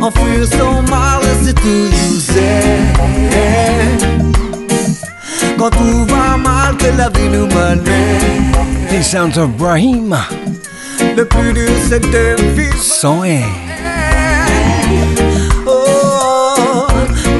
Enfuir 0.00 0.46
son 0.58 0.82
mal, 0.90 1.20
c'est 1.44 1.54
toujours 1.54 2.70
elle. 3.32 4.39
Quand 5.60 5.68
tout 5.68 6.06
va 6.06 6.38
mal, 6.38 6.74
que 6.78 6.86
la 6.96 7.10
vie 7.10 7.28
nous 7.28 7.46
mène. 7.48 7.84
The 8.88 9.02
sounds 9.02 9.36
of 9.36 9.50
Brahim. 9.58 10.16
Le 11.14 11.22
plus 11.26 11.52
dur, 11.52 11.68
c'est 11.86 12.00
de 12.00 12.40
vivre 12.54 12.82
Sans 12.82 13.24
elle. 13.24 13.42
Oh, 15.66 16.86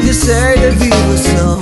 j'essaie 0.05 0.55
de 0.59 0.69
vivre 0.85 1.17
sans. 1.17 1.61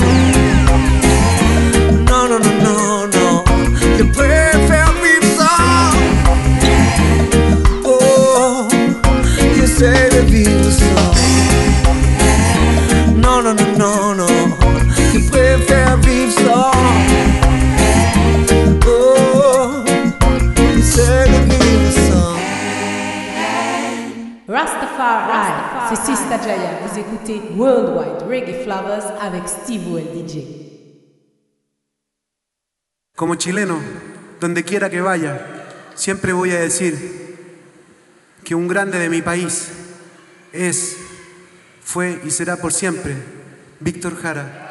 Sista 26.08 26.38
Jaya. 26.38 26.80
Vous 26.80 26.98
écoutez 26.98 27.38
Worldwide 27.54 28.26
Reggae 28.26 28.64
Flowers 28.64 29.04
avec 29.20 29.46
Steve 29.46 29.98
el 29.98 30.08
DJ. 30.14 30.42
Como 33.14 33.34
chileno, 33.34 33.78
donde 34.40 34.64
quiera 34.64 34.88
que 34.88 35.02
vaya, 35.02 35.66
siempre 35.94 36.32
voy 36.32 36.52
a 36.52 36.60
decir 36.60 37.36
que 38.42 38.54
un 38.54 38.68
grande 38.68 38.98
de 38.98 39.10
mi 39.10 39.20
país 39.20 39.68
es, 40.54 40.96
fue 41.82 42.22
y 42.24 42.30
será 42.30 42.56
por 42.56 42.72
siempre 42.72 43.14
Víctor 43.78 44.16
Jara. 44.16 44.67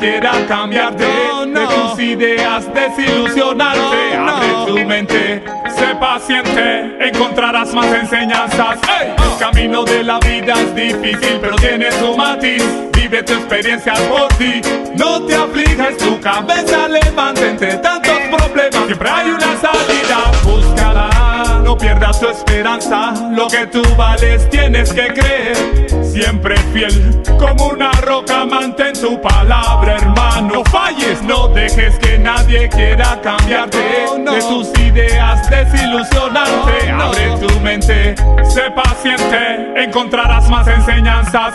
Quiera 0.00 0.32
cambiarte 0.48 1.04
de 1.04 1.66
tus 1.66 2.00
ideas, 2.00 2.64
desilusionarte. 2.72 4.16
Abre 4.16 4.48
tu 4.66 4.86
mente, 4.86 5.44
sé 5.76 5.94
paciente, 6.00 6.96
encontrarás 7.06 7.74
más 7.74 7.86
enseñanzas. 7.86 8.78
El 8.98 9.38
camino 9.38 9.84
de 9.84 10.02
la 10.02 10.18
vida 10.20 10.54
es 10.54 10.74
difícil, 10.74 11.38
pero 11.40 11.56
tiene 11.56 11.92
su 11.92 12.16
matiz. 12.16 12.64
Vive 12.94 13.22
tu 13.22 13.34
experiencia 13.34 13.92
por 14.08 14.28
ti. 14.38 14.62
No 14.96 15.22
te 15.22 15.34
aflijas, 15.34 15.96
tu 15.98 16.18
cabeza 16.20 16.88
levanta 16.88 17.46
entre 17.46 17.74
tantos 17.74 18.18
problemas. 18.30 18.86
Siempre 18.86 19.10
hay 19.10 19.30
una 19.30 19.56
salida, 19.56 20.32
búscala. 20.42 21.60
No 21.62 21.76
pierdas 21.76 22.18
tu 22.18 22.28
esperanza, 22.28 23.12
lo 23.32 23.48
que 23.48 23.66
tú 23.66 23.82
vales 23.96 24.48
tienes 24.48 24.92
que 24.92 25.08
creer. 25.08 25.56
Siempre 26.04 26.56
fiel, 26.72 27.22
como 27.38 27.68
una 27.68 27.92
roca, 27.92 28.44
mantén 28.80 28.92
tu 29.00 29.18
palabra, 29.18 29.96
hermano. 29.96 30.54
No 30.54 30.64
falles, 30.64 31.22
no 31.22 31.48
dejes 31.48 31.98
que 31.98 32.18
nadie 32.18 32.68
quiera 32.68 33.18
cambiarte 33.22 33.78
de 33.78 34.42
tus 34.48 34.68
ideas, 34.80 35.48
desilusionarte. 35.50 36.90
Abre 36.90 37.36
tu 37.38 37.60
mente, 37.60 38.14
sé 38.42 38.70
paciente, 38.70 39.72
encontrarás 39.76 40.48
más 40.48 40.66
enseñanzas. 40.66 41.54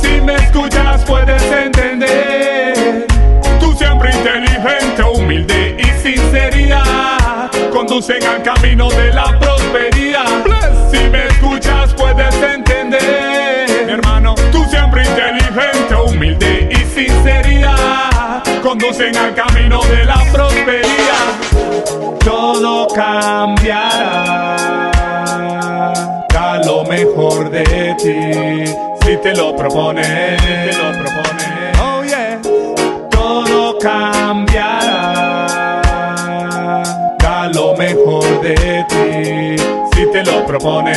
Si 0.00 0.20
me 0.20 0.34
escuchas, 0.36 1.04
puedes 1.04 1.42
entender. 1.42 3.06
Tú 3.60 3.74
siempre 3.74 4.10
inteligente, 4.10 5.02
humilde 5.02 5.76
y 5.78 6.02
sinceridad 6.02 7.50
conducen 7.70 8.22
al 8.24 8.42
camino 8.42 8.88
de 8.90 9.12
la 9.12 9.38
prosperidad. 9.38 9.93
Conducen 18.64 19.14
al 19.14 19.34
camino 19.34 19.84
de 19.84 20.06
la 20.06 20.24
prosperidad. 20.32 21.34
Todo 22.24 22.88
cambiará, 22.88 24.90
da 26.32 26.64
lo 26.64 26.82
mejor 26.84 27.50
de 27.50 27.94
ti. 27.98 28.64
Si 29.04 29.18
te 29.18 29.34
lo 29.34 29.54
propones, 29.54 30.06
te 30.06 30.72
lo 30.78 30.92
propones. 30.98 31.78
Oh 31.82 32.02
yeah, 32.04 32.40
todo 33.10 33.76
cambiará 33.78 35.82
da 37.18 37.48
lo 37.48 37.76
mejor 37.76 38.40
de 38.40 38.86
ti. 38.88 39.56
Si 39.94 40.06
te 40.10 40.24
lo 40.24 40.46
propones, 40.46 40.96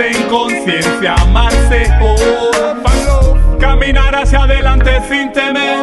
en 0.00 0.22
conciencia 0.24 1.14
amarse. 1.14 1.86
Oh, 2.00 2.50
Caminar 3.58 4.14
hacia 4.14 4.44
adelante 4.44 4.90
sin 5.08 5.32
temer. 5.32 5.78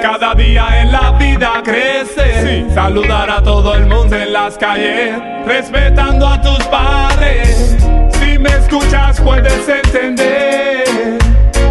Cada 0.00 0.34
día 0.34 0.80
en 0.80 0.92
la 0.92 1.12
vida 1.12 1.62
crece. 1.62 2.64
Saludar 2.74 3.30
a 3.30 3.42
todo 3.42 3.74
el 3.74 3.86
mundo 3.86 4.16
en 4.16 4.32
las 4.32 4.56
calles. 4.56 5.16
Respetando 5.46 6.26
a 6.26 6.40
tus 6.40 6.62
padres. 6.64 7.76
Si 8.20 8.38
me 8.38 8.50
escuchas 8.50 9.20
puedes 9.20 9.68
entender. 9.68 11.18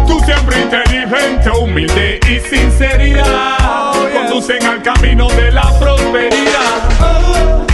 Tú 0.06 0.20
siempre 0.20 0.60
inteligente, 0.62 1.50
humilde 1.50 2.20
y 2.28 2.38
sinceridad. 2.40 3.92
Conducen 4.14 4.64
al 4.64 4.82
camino 4.82 5.28
de 5.30 5.52
la 5.52 5.78
prosperidad. 5.78 6.88
Oh, 7.00 7.66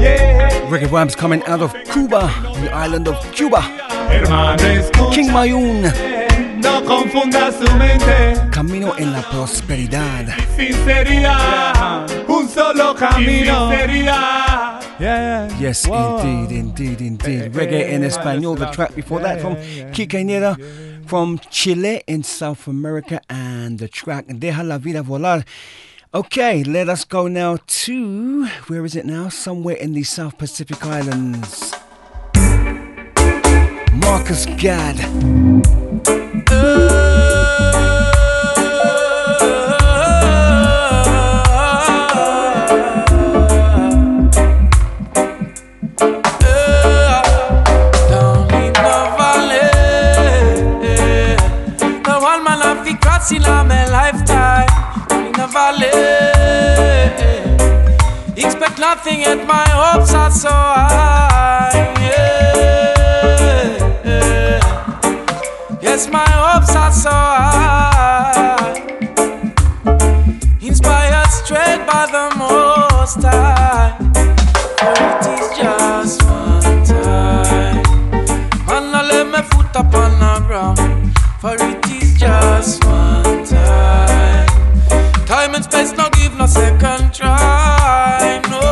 yeah. 0.00 0.37
Reggae 0.68 0.86
vibes 0.86 1.16
coming 1.16 1.42
out 1.44 1.62
of 1.62 1.72
Cuba, 1.92 2.30
the 2.60 2.70
island 2.72 3.08
of 3.08 3.16
Cuba. 3.32 3.60
Hermano. 3.62 4.56
King 5.12 5.28
Mayun, 5.30 5.82
No 6.60 6.82
confunda 6.82 7.50
su 7.52 7.64
mente. 7.76 8.50
camino 8.50 8.94
en 8.98 9.12
la 9.12 9.22
prosperidad. 9.22 10.26
Sinceridad. 10.56 12.06
Un 12.28 12.48
solo 12.48 12.94
camino. 12.94 13.70
Sinceridad. 13.70 14.82
Yeah, 15.00 15.48
Yes, 15.58 15.86
indeed, 15.86 16.50
indeed, 16.52 17.00
indeed. 17.00 17.42
Eh, 17.42 17.48
Reggae 17.50 17.84
eh, 17.88 17.94
in 17.94 18.02
eh, 18.02 18.08
Espanol, 18.08 18.56
the 18.56 18.66
track 18.66 18.94
before 18.94 19.20
that 19.20 19.40
from 19.40 19.56
Quique 19.92 20.22
Nieva 20.24 20.56
from 21.06 21.38
Chile 21.50 22.02
in 22.06 22.22
South 22.22 22.66
America, 22.68 23.20
and 23.30 23.78
the 23.78 23.88
track 23.88 24.26
Deja 24.28 24.62
la 24.62 24.76
Vida 24.76 25.02
Volar. 25.02 25.44
Okay, 26.14 26.64
let 26.64 26.88
us 26.88 27.04
go 27.04 27.28
now 27.28 27.58
to 27.66 28.46
where 28.68 28.82
is 28.86 28.96
it 28.96 29.04
now? 29.04 29.28
Somewhere 29.28 29.76
in 29.76 29.92
the 29.92 30.04
South 30.04 30.38
Pacific 30.38 30.82
Islands. 30.82 31.74
Marcus 33.92 34.46
Gad. 34.56 34.96
in 53.30 53.42
my 53.42 53.86
lifetime 53.90 54.87
valley. 55.52 55.90
Expect 58.36 58.78
nothing, 58.78 59.20
yet 59.20 59.46
my 59.46 59.68
hopes 59.68 60.14
are 60.14 60.30
so 60.30 60.50
high. 60.50 61.94
Yeah. 62.00 62.98
Yes, 65.80 66.08
my 66.10 66.28
hopes 66.30 66.74
are 66.76 66.92
so 66.92 67.10
high. 67.10 68.74
Inspired 70.60 71.30
straight 71.30 71.86
by 71.86 72.06
the 72.14 72.30
Most 72.38 73.22
High. 73.22 73.96
For 74.78 74.92
it 75.08 75.26
is 75.34 75.46
just 75.56 76.22
one 76.24 76.84
time. 76.84 77.82
Man, 78.66 78.94
I 78.94 79.02
let 79.10 79.26
my 79.26 79.42
foot 79.42 79.74
upon 79.74 80.10
the 80.20 80.32
ground. 80.46 80.78
For 81.40 81.54
it 81.54 81.86
is 81.90 82.14
just 82.18 82.84
one 82.84 83.44
time. 83.44 84.47
Time 85.28 85.54
and 85.54 85.62
space 85.62 85.92
no 85.92 86.08
give 86.12 86.34
no 86.38 86.46
second 86.46 87.12
try. 87.12 88.40
No. 88.48 88.64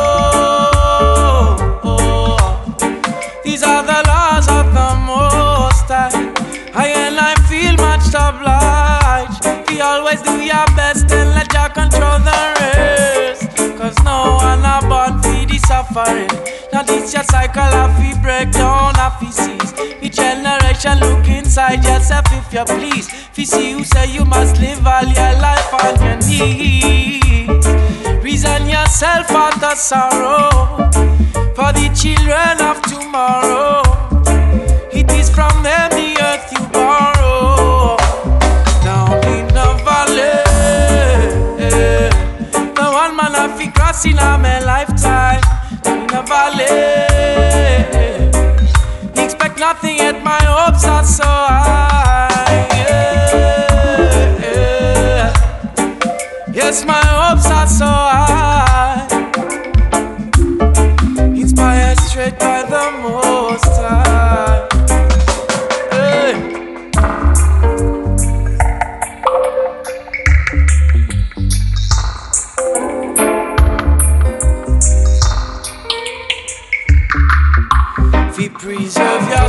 These 3.43 3.61
are 3.61 3.83
the 3.83 4.01
laws 4.07 4.47
of 4.49 4.65
the 4.73 4.95
Most 5.05 5.87
High. 5.87 6.33
I 6.73 6.87
and 6.87 7.19
I 7.19 7.35
feel 7.47 7.75
much 7.77 8.07
obliged. 8.07 9.69
We 9.69 9.81
always 9.81 10.23
do 10.23 10.41
your 10.41 10.65
best 10.75 11.11
and 11.11 11.29
let 11.35 11.51
Jah 11.51 11.69
control 11.69 12.17
the 12.25 12.41
rest. 12.59 13.55
Cause 13.77 13.95
no 14.03 14.37
one 14.41 14.63
the 14.63 14.96
suffering. 15.67 16.29
Now 16.71 16.83
this 16.83 17.13
your 17.13 17.23
cycle 17.23 17.61
of 17.83 17.91
we 17.99 18.13
break 18.21 18.51
down 18.51 18.97
of 18.99 19.13
we 19.21 19.29
cease. 19.31 19.73
Each 20.01 20.15
generation 20.15 20.99
look 20.99 21.27
inside 21.27 21.83
yourself 21.83 22.25
if 22.31 22.53
you 22.53 22.63
please. 22.63 23.07
If 23.31 23.37
you 23.39 23.45
see 23.45 23.71
who 23.71 23.83
say 23.83 24.09
you 24.11 24.23
must 24.23 24.59
live 24.61 24.87
all 24.87 25.03
your 25.03 25.33
life 25.47 25.73
on 25.83 25.93
your 26.05 26.17
knees. 26.27 27.65
Reason 28.23 28.69
yourself 28.69 29.29
out 29.31 29.59
the 29.59 29.75
sorrow 29.75 30.49
for 31.57 31.69
the 31.77 31.87
children 32.01 32.55
of 32.69 32.81
tomorrow. 32.83 33.83
It 34.91 35.11
is 35.11 35.29
from 35.29 35.51
them 35.63 35.89
the 35.91 36.09
earth 36.29 36.47
you 36.53 36.63
borrow. 36.71 37.97
Down 38.87 39.17
in 39.35 39.47
the 39.57 39.69
valley, 39.83 40.37
the 42.77 42.87
one 43.01 43.15
man 43.17 43.35
I 43.35 43.53
fi 43.57 43.67
cross 43.71 44.05
in 44.05 44.17
a. 44.17 44.37
Down 44.37 44.76
valley, 46.69 48.29
expect 49.23 49.59
nothing 49.59 49.97
yet 49.97 50.23
my 50.23 50.41
hopes 50.43 50.85
are 50.85 51.03
so 51.03 51.23
high. 51.23 52.67
Yeah. 52.73 53.37
Yes, 56.53 56.85
my 56.85 57.06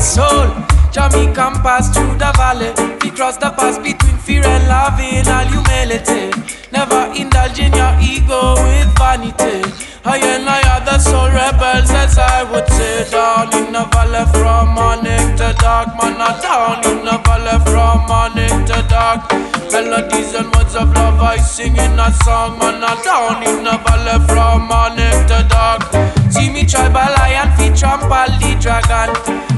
soul. 0.01 0.49
Jamaican 0.93 1.61
pass 1.63 1.93
through 1.95 2.17
the 2.17 2.33
valley. 2.37 2.73
We 3.03 3.11
cross 3.11 3.37
the 3.37 3.51
pass 3.51 3.79
between 3.79 4.17
fear 4.19 4.45
and 4.45 4.67
love 4.69 4.99
in 4.99 5.27
all 5.29 5.45
humility. 5.47 6.33
Never 6.73 7.13
indulge 7.15 7.59
in 7.61 7.73
your 7.73 7.95
ego 8.01 8.55
with 8.65 8.91
vanity. 8.99 9.63
I 10.05 10.19
and 10.19 10.49
I 10.49 10.61
are 10.73 10.85
the 10.85 10.99
soul 10.99 11.29
rebels, 11.29 11.91
as 11.91 12.17
I 12.19 12.43
would 12.51 12.67
say. 12.69 13.11
Down 13.11 13.53
in 13.53 13.73
the 13.73 13.85
valley 13.93 14.25
from 14.33 14.75
morning 14.75 15.37
to 15.37 15.55
dark, 15.61 15.89
man. 16.01 16.17
Down 16.41 16.81
in 16.89 17.05
the 17.05 17.19
valley 17.25 17.59
from 17.69 18.07
morning 18.09 18.65
to 18.67 18.79
dark. 18.89 19.31
Melodies 19.71 20.35
and 20.35 20.49
words 20.55 20.75
of 20.75 20.93
love 20.95 21.21
I 21.21 21.37
sing 21.37 21.77
in 21.77 21.99
a 21.99 22.11
song, 22.25 22.59
man. 22.59 22.81
Down 23.05 23.43
in 23.43 23.65
the 23.65 23.77
valley 23.85 24.19
from 24.27 24.67
morning 24.67 25.19
to 25.29 25.47
dark. 25.49 26.18
See 26.31 26.51
me 26.51 26.65
tribal 26.65 27.13
lion, 27.17 27.51
feet 27.57 27.77
trample 27.77 28.33
the 28.41 28.57
dragon. 28.61 29.13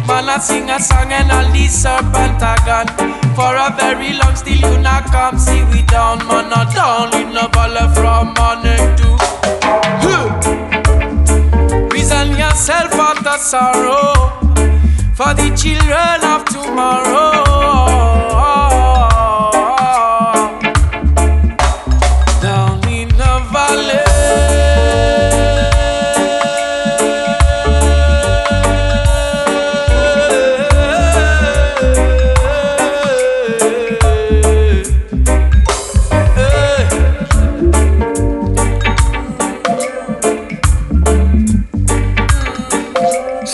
Man, 0.06 0.28
I 0.28 0.38
sing 0.38 0.70
a 0.70 0.78
song 0.80 1.12
and 1.12 1.30
all 1.30 1.50
the 1.52 1.66
serpent 1.66 2.40
gone. 2.66 2.88
For 3.34 3.54
a 3.56 3.70
very 3.76 4.12
long, 4.14 4.36
still 4.36 4.56
you 4.56 4.78
not 4.78 5.04
come 5.06 5.38
see 5.38 5.62
we 5.64 5.82
down, 5.82 6.18
man. 6.28 6.52
a 6.52 6.64
Down 6.74 7.14
in 7.14 7.32
the 7.32 7.48
valley 7.52 7.86
from 7.94 8.34
morning 8.38 8.96
to 8.98 9.10
Reason 11.92 12.36
yourself 12.36 12.92
of 12.94 13.22
the 13.24 13.36
sorrow 13.38 14.40
for 15.14 15.34
the 15.34 15.50
children 15.54 16.24
of 16.24 16.44
tomorrow. 16.46 18.19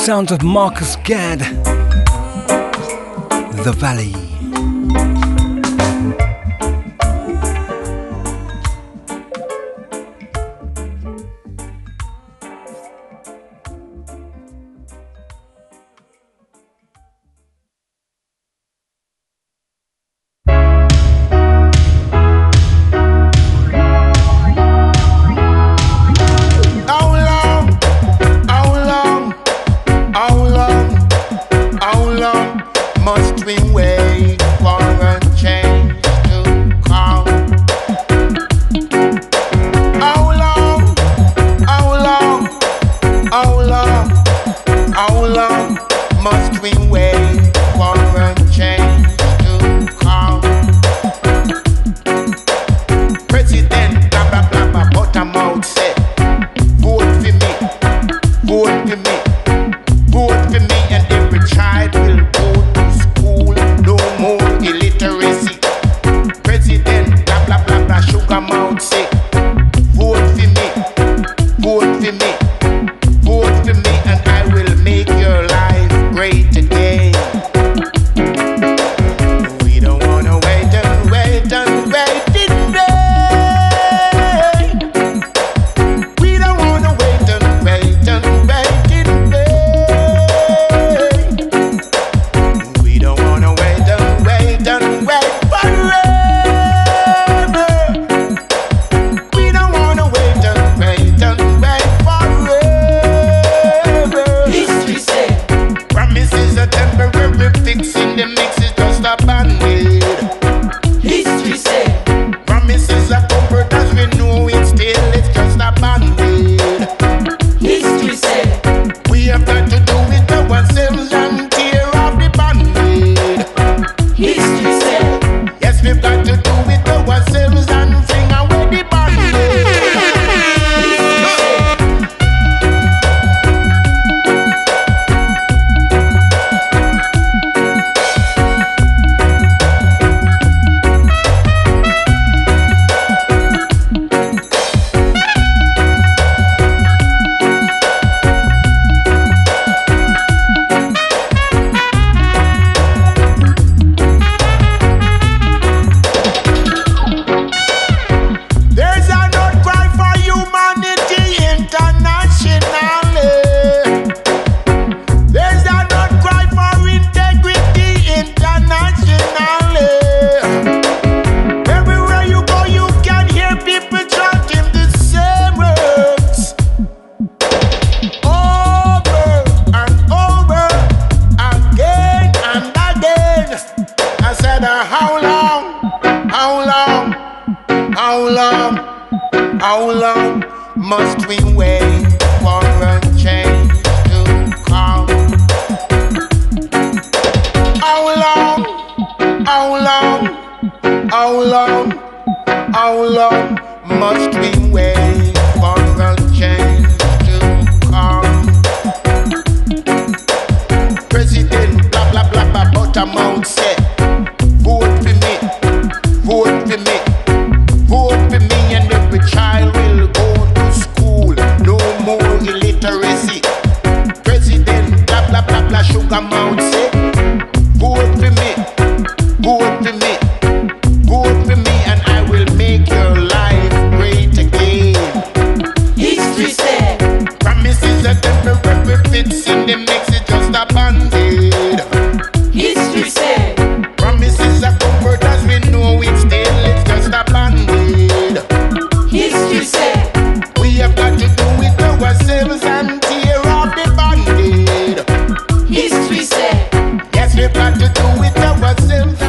Sounds 0.06 0.30
of 0.30 0.44
Marcus 0.44 0.94
Gad. 1.02 1.40
The 3.64 3.72
Valley. 3.76 4.25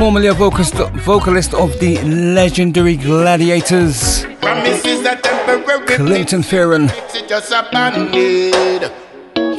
Formerly 0.07 0.27
a 0.27 0.33
vocalist, 0.33 0.75
vocalist 1.03 1.53
of 1.53 1.77
the 1.81 1.97
legendary 2.03 2.95
Gladiators, 2.95 4.23
Promises 4.39 5.05
are 5.05 5.17
temporary 5.17 5.85
Clinton 5.85 6.41
Fearon. 6.41 6.89
It's 7.13 7.27
just 7.27 7.51
a 7.51 7.67
band-aid. 7.73 8.89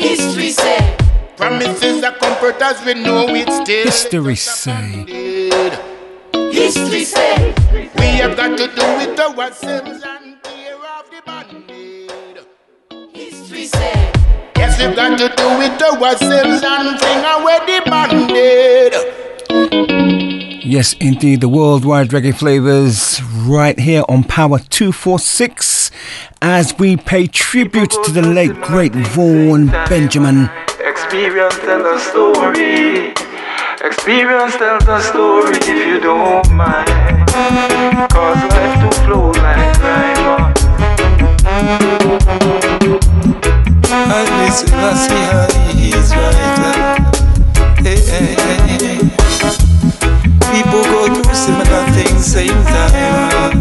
History 0.00 0.48
said 0.48 0.96
promises 1.36 2.02
are 2.02 2.14
comfort 2.14 2.62
as 2.62 2.82
we 2.82 2.94
know 2.94 3.28
it 3.28 3.52
still. 3.52 3.84
History 3.84 4.36
say. 4.36 4.72
History 6.32 7.04
said 7.04 7.54
we 7.98 8.06
have 8.16 8.34
got 8.34 8.56
to 8.56 8.68
do 8.68 8.86
it 9.04 9.20
ourselves 9.20 10.02
and 10.02 10.42
tear 10.42 10.76
off 10.76 11.10
the 11.10 11.20
band-aid. 11.26 12.38
History 13.12 13.66
said 13.66 14.16
yes 14.56 14.78
we've 14.80 14.96
got 14.96 15.18
to 15.18 15.28
do 15.28 15.60
it 15.60 15.82
ourselves 15.82 16.62
and 16.64 16.98
fling 16.98 17.24
away 17.36 17.58
the 17.66 17.82
band-aid. 17.90 18.94
Yes, 20.68 20.92
indeed, 21.00 21.40
the 21.40 21.48
worldwide 21.48 22.08
reggae 22.08 22.34
flavas 22.34 23.22
right 23.48 23.78
here 23.78 24.02
on 24.06 24.22
Power 24.22 24.58
246 24.58 25.90
as 26.42 26.78
we 26.78 26.94
pay 26.94 27.26
tribute 27.26 27.90
to 28.04 28.10
the 28.12 28.20
late 28.20 28.54
great 28.60 28.92
Vaughn 28.92 29.68
Benjamin. 29.88 30.50
Experience 30.84 31.56
tell 31.60 31.86
a 31.86 31.98
story. 31.98 33.14
Experience 33.82 34.56
tells 34.56 34.86
a 34.86 35.00
story 35.00 35.56
if 35.56 35.86
you 35.86 36.00
don't 36.00 36.52
mind. 36.52 36.86
Cause 38.12 38.36
life 38.52 38.78
to 38.82 38.90
flow 39.06 39.30
like 39.30 39.80
rhyme. 39.80 40.52
I 43.90 44.20
listen, 44.44 44.68
I 44.74 44.92
see 45.00 45.24
how 45.32 45.48
he's 45.72 46.10
right. 46.14 47.00
Hey, 47.82 48.00
hey, 48.04 49.08
hey. 49.08 49.27
People 50.58 50.82
go 50.82 51.06
through 51.14 51.34
similar 51.34 51.84
things 51.92 52.26
same 52.26 52.48
time. 52.48 53.60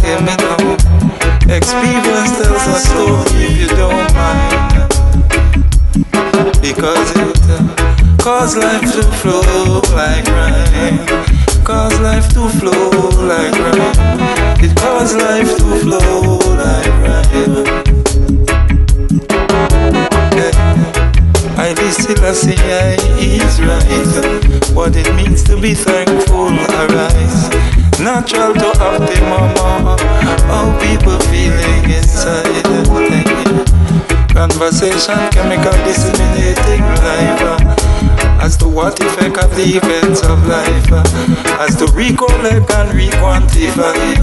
Hear 0.00 0.18
me 0.22 0.34
now. 0.40 0.76
Experience 1.54 2.40
tells 2.40 2.66
a 2.66 2.78
story 2.80 3.44
if 3.44 3.60
you 3.60 3.68
don't 3.76 4.14
mind. 4.14 4.88
Because 6.62 7.10
it 7.16 7.36
uh, 7.50 8.16
cause 8.16 8.56
life 8.56 8.80
to 8.94 9.02
flow 9.20 9.82
like 9.94 10.26
rhyme. 10.28 11.06
Cause 11.64 12.00
life 12.00 12.28
to 12.30 12.48
flow 12.58 12.88
like 13.28 13.52
rhyme. 13.58 14.64
It 14.64 14.74
cause 14.74 15.14
life 15.14 15.54
to 15.58 15.80
flow 15.80 16.38
like 16.56 16.94
rhyme. 17.04 17.89
I 21.78 22.32
see 22.32 22.56
I 22.58 22.96
is 23.20 23.60
right. 23.60 24.74
What 24.74 24.96
it 24.96 25.14
means 25.14 25.44
to 25.44 25.60
be 25.60 25.74
thankful, 25.74 26.50
arise. 26.50 27.48
Natural 28.00 28.52
to 28.54 28.78
have 28.80 29.06
the 29.06 29.20
mama. 29.30 29.96
How 30.50 30.66
people 30.82 31.16
feeling 31.30 31.90
inside. 31.94 32.64
Conversation, 34.34 35.14
chemical 35.30 35.70
disseminating 35.84 36.82
life. 37.06 37.62
As 38.42 38.56
to 38.56 38.68
what 38.68 38.98
effect 38.98 39.38
of 39.38 39.54
the 39.54 39.78
events 39.78 40.24
of 40.24 40.44
life. 40.48 40.90
As 41.60 41.76
to 41.76 41.86
recollect 41.92 42.68
and 42.72 42.92
re-quantify. 42.94 44.18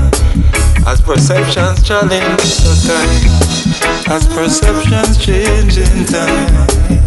As 0.86 1.00
perceptions 1.00 1.82
challenge 1.88 2.60
time. 2.84 4.12
As 4.12 4.28
perceptions 4.28 5.18
change 5.18 5.78
in 5.78 6.06
time. 6.06 7.07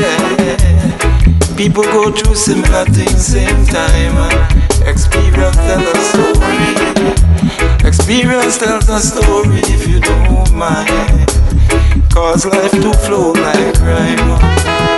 Yeah. 0.00 0.96
People 1.56 1.82
go 1.84 2.10
through 2.10 2.34
similar 2.36 2.84
things 2.86 3.26
same 3.26 3.64
time. 3.66 4.16
Uh, 4.16 4.30
experience 4.86 5.56
tells 5.56 5.88
a 5.88 6.00
story. 6.10 6.74
Experience 7.86 8.58
tells 8.58 8.88
a 8.88 8.98
story 9.00 9.60
if 9.74 9.86
you 9.88 10.00
don't 10.00 10.52
mind. 10.54 11.28
Cause 12.10 12.46
life 12.46 12.70
to 12.72 12.92
flow 13.04 13.32
like 13.32 13.78
rhyme, 13.80 14.30
uh, 14.30 14.38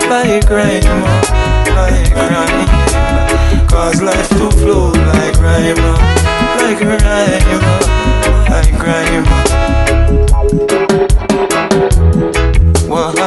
like 0.08 0.48
rhyme, 0.48 0.84
uh, 0.86 1.22
like 1.76 2.14
rhyme. 2.14 2.68
Cause 3.68 4.00
life 4.02 4.28
to 4.30 4.50
flow 4.58 4.90
like 4.92 5.38
rhyme, 5.40 5.76
like 6.58 6.80
rhyme, 6.80 7.62
like 8.48 8.82
rhyme. 8.82 9.26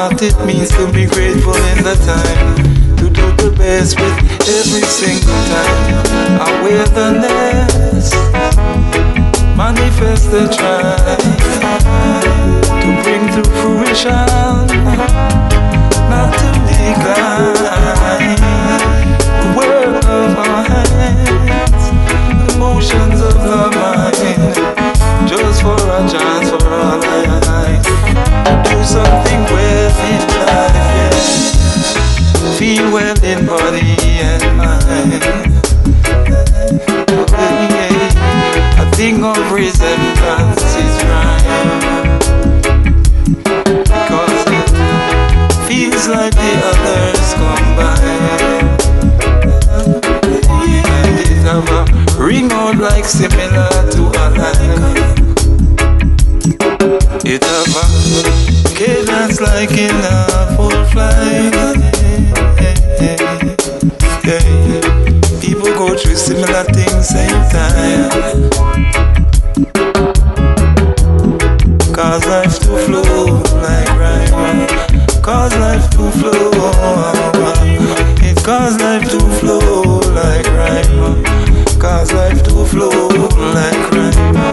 What 0.05 0.21
it 0.21 0.37
means 0.45 0.69
to 0.69 0.85
be 0.93 1.07
grateful 1.07 1.55
in 1.73 1.83
the 1.83 1.95
time. 2.05 2.55
To 2.97 3.09
do 3.09 3.25
the 3.41 3.49
best 3.57 3.99
with 3.99 4.13
every 4.45 4.85
single 4.85 5.33
time. 5.49 6.05
Awareness 6.45 8.13
Manifest 9.57 10.29
the 10.29 10.45
try 10.53 11.17
To 12.81 12.89
bring 13.01 13.25
to 13.33 13.41
fruition 13.49 14.29
Not 16.07 16.29
to 16.37 16.49
decline. 16.69 17.57
The 19.41 19.47
work 19.57 20.05
of 20.05 20.37
our 20.37 20.61
hands 20.69 21.83
Emotions 22.53 23.21
of 23.21 23.33
the 23.33 23.84
of 39.25 39.51
resemblance 39.51 40.61
is 40.75 41.03
right. 41.09 42.19
Because 43.63 44.45
it 44.53 44.69
feels 45.67 46.07
like 46.07 46.33
the 46.33 46.53
others 46.69 47.33
combine. 47.33 48.65
It 51.17 51.41
have 51.43 51.69
a 51.71 52.23
ring 52.23 52.51
out 52.51 52.77
like 52.77 53.05
similar 53.05 53.69
to 53.93 54.01
a. 54.23 54.51
It 57.25 57.43
have 57.43 57.75
a 57.75 58.75
cadence 58.75 59.41
like 59.41 59.71
in 59.71 59.95
a 59.95 60.55
full 60.55 60.85
flight. 60.91 61.53
People 65.41 65.73
go 65.73 65.95
through 65.97 66.15
similar 66.15 66.63
things 66.65 67.07
same 67.09 67.41
time. 67.49 69.04
Cause 71.95 72.25
life 72.25 72.59
to 72.59 72.75
flow 72.83 73.41
like 73.61 73.87
rhyme. 73.97 74.67
Cause 75.21 75.55
life 75.55 75.89
to 75.91 76.11
flow. 76.11 76.51
It 78.19 78.37
uh, 78.37 78.41
uh. 78.41 78.43
cause 78.43 78.77
life 78.81 79.09
to 79.11 79.19
flow 79.39 80.01
like 80.11 80.45
rhyme. 80.47 81.23
Cause 81.79 82.11
life 82.11 82.43
to 82.43 82.65
flow 82.65 83.17
like 83.53 83.91
rhyme. 83.93 84.51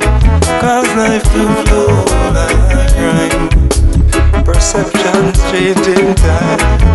Cause 0.61 0.94
life 0.94 1.24
to 1.24 1.53
flow 1.66 2.05
like 2.30 2.94
rhyme. 2.94 3.48
Perceptions 4.44 5.38
change 5.50 5.84
in 5.88 6.14
time. 6.14 6.88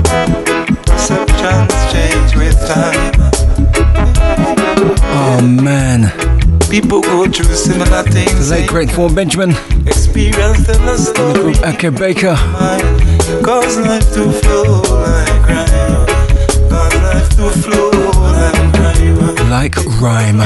Perceptions 0.85 1.75
change 1.91 2.35
with 2.37 2.57
time. 2.67 3.13
Oh 5.11 5.41
man. 5.41 6.26
People 6.69 7.01
go 7.01 7.25
through 7.25 7.55
similar 7.55 8.03
things. 8.03 8.49
The 8.49 8.55
late 8.57 8.69
great 8.69 8.91
Vaughn 8.91 9.15
Benjamin. 9.15 9.51
Experience 9.87 10.67
the 10.67 10.73
group 11.33 11.55
Akae 11.57 11.91
Beka. 11.95 12.35
Cause 13.41 13.77
life 13.79 14.13
to 14.13 14.29
flow 14.31 14.81
like 14.99 15.47
rhyme. 15.47 16.05
Cause 16.69 16.95
life 16.95 17.29
to 17.37 17.49
flow 17.61 17.89
like 18.33 18.73
rhyme. 18.73 19.49
Like 19.49 19.75
rhyme. 20.01 20.39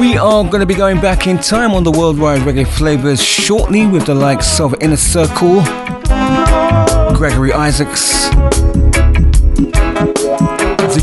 We 0.00 0.16
are 0.16 0.42
going 0.42 0.60
to 0.60 0.66
be 0.66 0.74
going 0.74 1.00
back 1.00 1.28
in 1.28 1.38
time 1.38 1.72
on 1.72 1.84
the 1.84 1.92
worldwide 1.92 2.40
reggae 2.40 2.66
flavas 2.66 3.22
shortly 3.22 3.86
with 3.86 4.06
the 4.06 4.14
likes 4.14 4.58
of 4.58 4.74
Inner 4.80 4.96
Circle, 4.96 5.62
Gregory 7.14 7.52
Isaacs, 7.52 8.28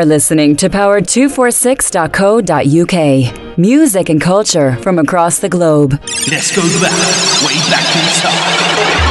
are 0.00 0.06
listening 0.06 0.56
to 0.56 0.70
power246.co.uk. 0.70 3.58
Music 3.58 4.08
and 4.08 4.20
culture 4.20 4.76
from 4.76 4.98
across 4.98 5.40
the 5.40 5.48
globe. 5.50 6.00
Let's 6.30 6.56
go 6.56 6.62
back, 6.80 6.92
way 7.44 7.58
back 7.68 7.84
in 7.94 8.00
time. 8.22 9.09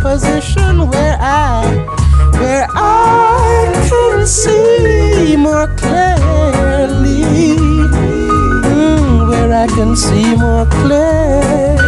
Position 0.00 0.88
where 0.88 1.16
I, 1.20 1.64
where 2.40 2.66
I 2.74 3.86
can 3.88 4.26
see 4.26 5.36
more 5.36 5.66
clearly, 5.76 7.24
Mm, 8.64 9.28
where 9.28 9.52
I 9.52 9.66
can 9.66 9.94
see 9.96 10.34
more 10.36 10.66
clearly. 10.66 11.79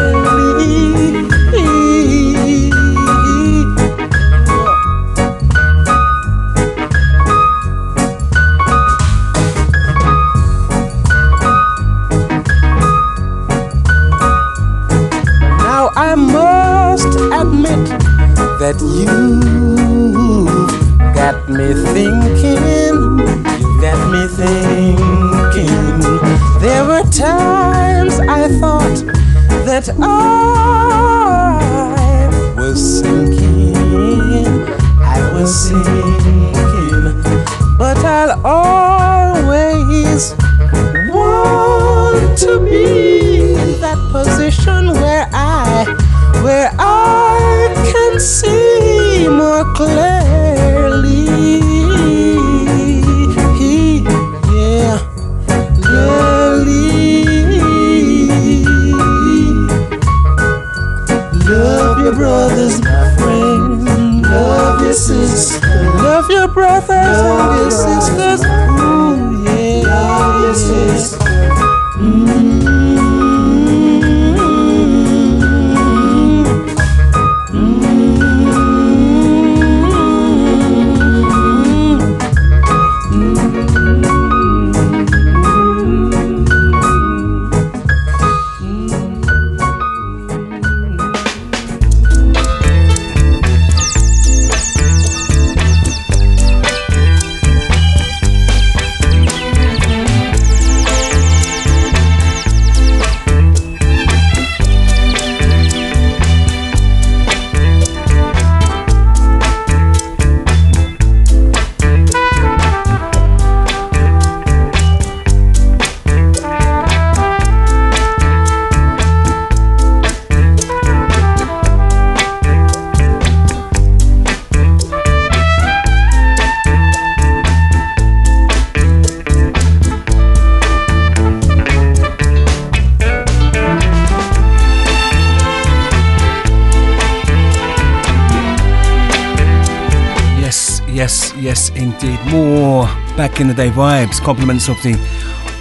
In 143.42 143.48
the 143.48 143.54
day 143.54 143.70
vibes. 143.70 144.20
Compliments 144.20 144.68
of 144.68 144.80
the 144.84 144.92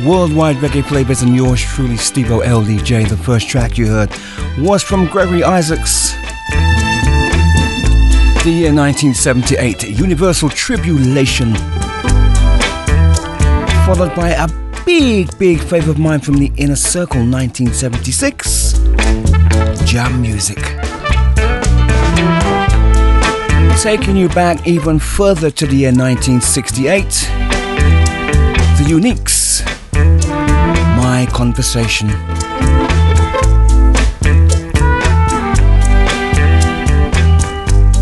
worldwide 0.05 0.57
reggae 0.57 0.83
flavas 0.83 1.23
and 1.23 1.35
yours 1.35 1.59
truly, 1.59 1.97
Steve 1.97 2.27
LDJ. 2.27 3.09
The 3.09 3.17
first 3.17 3.49
track 3.49 3.75
you 3.75 3.87
heard 3.87 4.11
was 4.59 4.83
from 4.83 5.07
Gregory 5.07 5.43
Isaacs. 5.43 6.11
The 8.43 8.51
year 8.51 8.71
1978, 8.71 9.89
Universal 9.97 10.49
Tribulation. 10.49 11.55
Followed 13.87 14.13
by 14.15 14.35
a 14.37 14.47
big, 14.85 15.35
big 15.39 15.59
favourite 15.59 15.87
of 15.87 15.97
mine 15.97 16.19
from 16.19 16.37
the 16.37 16.51
Inner 16.57 16.75
Circle 16.75 17.21
1976, 17.25 18.73
Jam 19.89 20.21
Music. 20.21 20.59
Taking 23.81 24.15
you 24.15 24.29
back 24.29 24.67
even 24.67 24.99
further 24.99 25.49
to 25.49 25.65
the 25.65 25.75
year 25.77 25.89
1968, 25.89 27.40
The 28.81 28.87
Uniques, 28.87 29.63
My 30.97 31.27
Conversation. 31.31 32.09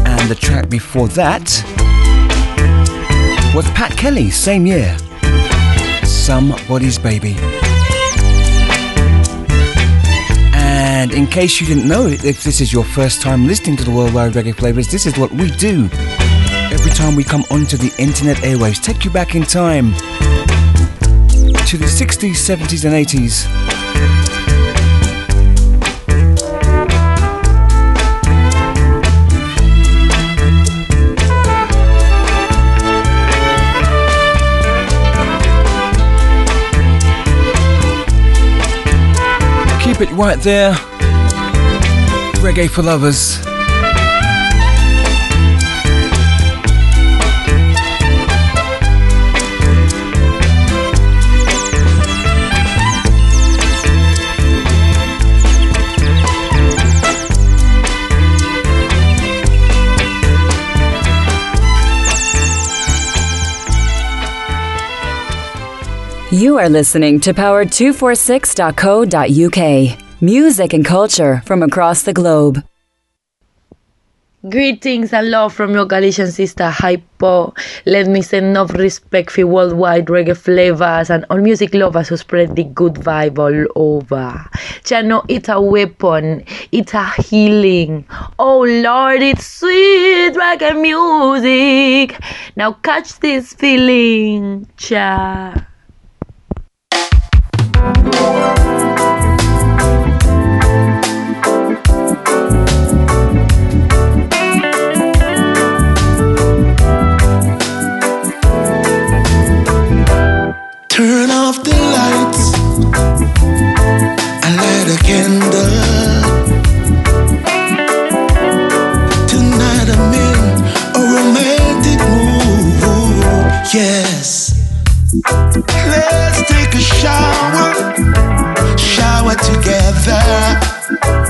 And 0.07 0.29
the 0.29 0.35
track 0.39 0.69
before 0.69 1.09
that 1.09 1.43
was 3.53 3.69
Pat 3.71 3.91
Kelly, 3.97 4.29
same 4.29 4.65
year, 4.65 4.97
Somebody's 6.05 6.97
Baby. 6.97 7.35
And 10.53 11.11
in 11.11 11.27
case 11.27 11.59
you 11.59 11.67
didn't 11.67 11.89
know 11.89 12.07
if 12.07 12.43
this 12.45 12.61
is 12.61 12.71
your 12.71 12.85
first 12.85 13.21
time 13.21 13.47
listening 13.47 13.75
to 13.77 13.83
the 13.83 13.91
Worldwide 13.91 14.31
Reggae 14.31 14.55
Flavas, 14.55 14.89
this 14.89 15.05
is 15.05 15.17
what 15.17 15.29
we 15.31 15.51
do. 15.51 15.89
Every 16.71 16.91
time 16.91 17.17
we 17.17 17.25
come 17.25 17.43
onto 17.51 17.75
the 17.75 17.93
internet 17.97 18.37
airwaves, 18.37 18.81
take 18.81 19.03
you 19.03 19.11
back 19.11 19.35
in 19.35 19.43
time 19.43 19.93
to 21.69 21.77
the 21.77 21.85
60s, 21.85 22.31
70s, 22.31 22.83
and 22.83 22.95
80s. 22.95 23.45
Keep 39.83 40.01
it 40.01 40.11
right 40.13 40.39
there. 40.39 40.73
Reggae 42.41 42.67
for 42.67 42.81
lovers. 42.81 43.48
Are 66.59 66.67
listening 66.67 67.21
to 67.21 67.33
power246.co.uk. 67.33 70.21
Music 70.21 70.73
and 70.73 70.83
culture 70.83 71.41
from 71.45 71.63
across 71.63 72.03
the 72.03 72.11
globe. 72.11 72.61
Greetings 74.49 75.13
and 75.13 75.31
love 75.31 75.53
from 75.53 75.71
your 75.71 75.85
Galician 75.85 76.29
sister 76.29 76.69
Hypo. 76.69 77.53
Let 77.85 78.07
me 78.07 78.21
send 78.21 78.47
enough 78.47 78.73
respect 78.73 79.31
for 79.31 79.47
worldwide 79.47 80.07
reggae 80.07 80.35
flavas 80.35 81.09
and 81.09 81.25
all 81.29 81.37
music 81.37 81.73
lovers 81.73 82.09
who 82.09 82.17
spread 82.17 82.57
the 82.57 82.65
good 82.65 82.95
vibe 82.95 83.39
all 83.39 83.65
over. 83.81 84.45
Chano, 84.83 85.23
it's 85.29 85.47
a 85.47 85.61
weapon, 85.61 86.43
it's 86.73 86.93
a 86.93 87.05
healing. 87.21 88.03
Oh 88.37 88.65
Lord, 88.65 89.21
it's 89.21 89.47
sweet 89.47 90.33
reggae 90.33 90.75
music. 90.81 92.19
Now 92.57 92.73
catch 92.73 93.17
this 93.21 93.53
feeling, 93.53 94.67
cha. 94.75 95.68
Música 97.79 98.58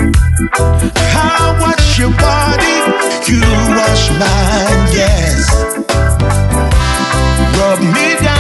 I 0.02 1.58
wash 1.60 2.00
your 2.00 2.12
body, 2.12 2.76
you 3.30 3.42
wash 3.76 4.10
mine, 4.12 4.88
yes. 4.96 5.50
Rub 7.58 7.80
me 7.82 8.16
down. 8.24 8.39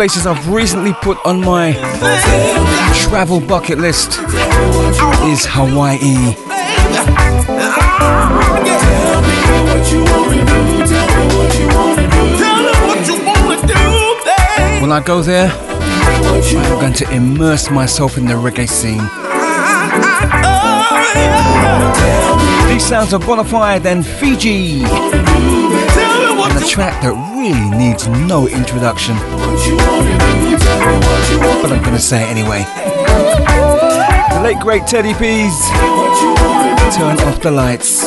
places 0.00 0.26
I've 0.26 0.48
recently 0.48 0.94
put 0.94 1.18
on 1.26 1.42
my 1.42 1.74
travel 3.04 3.38
bucket 3.38 3.76
list 3.76 4.18
is 5.28 5.44
Hawaii. 5.44 6.32
When 14.80 14.90
I 14.90 15.02
go 15.04 15.20
there, 15.20 15.50
I'm 15.52 16.80
going 16.80 16.94
to 16.94 17.10
immerse 17.12 17.70
myself 17.70 18.16
in 18.16 18.24
the 18.24 18.32
reggae 18.32 18.66
scene. 18.66 19.04
These 22.72 22.86
sounds 22.86 23.12
are 23.12 23.20
Bonafide 23.20 23.84
and 23.84 24.06
Fiji. 24.06 24.82
And 26.42 26.64
a 26.64 26.66
track 26.66 27.02
that 27.02 27.12
really 27.36 27.68
needs 27.76 28.08
no 28.08 28.48
introduction. 28.48 29.39
But 31.62 31.72
I'm 31.72 31.82
going 31.82 31.94
to 31.94 31.98
say 31.98 32.22
it 32.22 32.28
anyway. 32.28 32.64
The 34.34 34.40
late 34.42 34.60
great 34.60 34.86
Teddy 34.86 35.14
P's. 35.14 35.70
Turn 36.96 37.18
off 37.28 37.40
the 37.42 37.50
lights. 37.50 37.99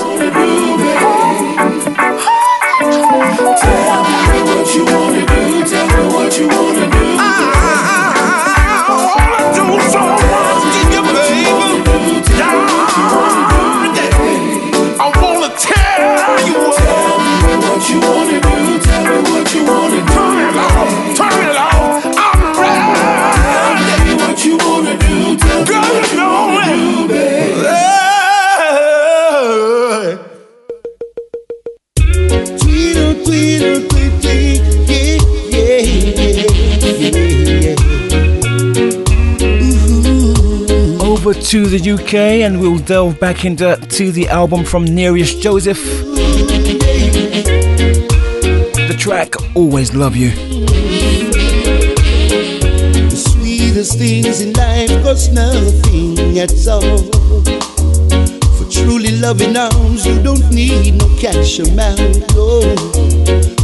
to 41.53 41.67
the 41.67 41.91
UK 41.91 42.15
and 42.41 42.59
we'll 42.59 42.79
delve 42.79 43.19
back 43.19 43.45
into 43.45 43.75
to 43.75 44.11
the 44.11 44.27
album 44.27 44.65
from 44.65 44.85
Nereus 44.85 45.35
Joseph. 45.35 45.77
The 48.87 48.95
track 48.97 49.35
Always 49.55 49.93
Love 49.93 50.15
You. 50.15 50.31
The 53.07 53.15
sweetest 53.15 53.99
things 53.99 54.41
in 54.41 54.53
life 54.53 54.89
cost 55.03 55.31
nothing 55.31 56.39
at 56.39 56.67
all. 56.67 56.97
For 58.57 58.65
truly 58.71 59.11
loving 59.19 59.55
arms, 59.55 60.07
you 60.07 60.19
don't 60.23 60.49
need 60.49 60.95
no 60.95 61.05
cash 61.19 61.59
amount, 61.59 62.33
no. 62.33 62.61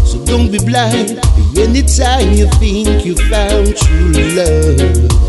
So 0.06 0.24
don't 0.26 0.52
be 0.52 0.60
blind 0.60 1.20
anytime 1.58 2.34
you 2.34 2.48
think 2.62 3.04
you 3.04 3.16
found 3.16 3.76
true 3.76 4.12
love. 4.38 5.29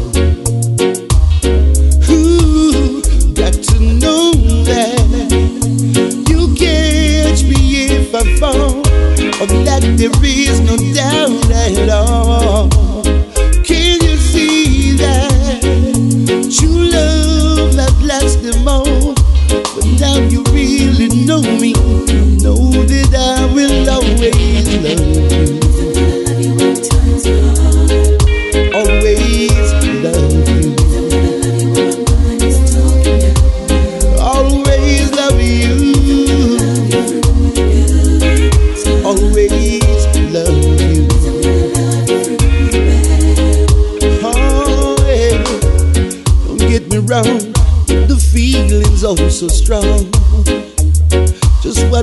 There 10.01 10.25
is 10.25 10.61
no 10.61 10.79
doubt 10.95 11.51
at 11.51 11.91
all. 11.91 12.90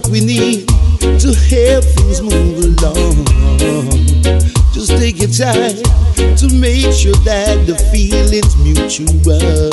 We 0.09 0.21
need 0.21 0.67
to 0.99 1.33
help 1.49 1.83
things 1.83 2.21
move 2.21 2.81
along. 2.81 3.25
Just 4.73 4.91
take 4.91 5.19
your 5.19 5.29
time 5.29 5.75
to 6.37 6.47
make 6.53 6.93
sure 6.93 7.15
that 7.25 7.65
the 7.65 7.75
feeling's 7.91 8.55
mutual. 8.57 9.66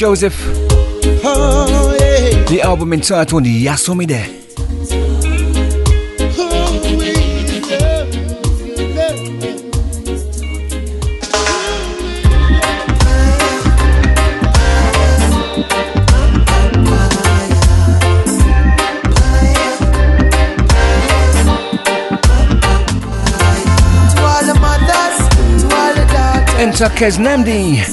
Joseph. 0.00 0.40
Oh, 1.22 1.94
yeah. 2.00 2.44
The 2.44 2.62
album 2.62 2.94
entitled 2.94 3.44
Yasomide. 3.44 4.38
To 24.08 24.16
all 24.24 24.40
the 24.46 24.54
mothers, 24.64 25.16
to 25.60 25.66
all 25.76 25.92
the 25.92 26.04
daughters, 26.08 26.56
Enter 26.58 26.88
Keznamdi. 26.88 27.84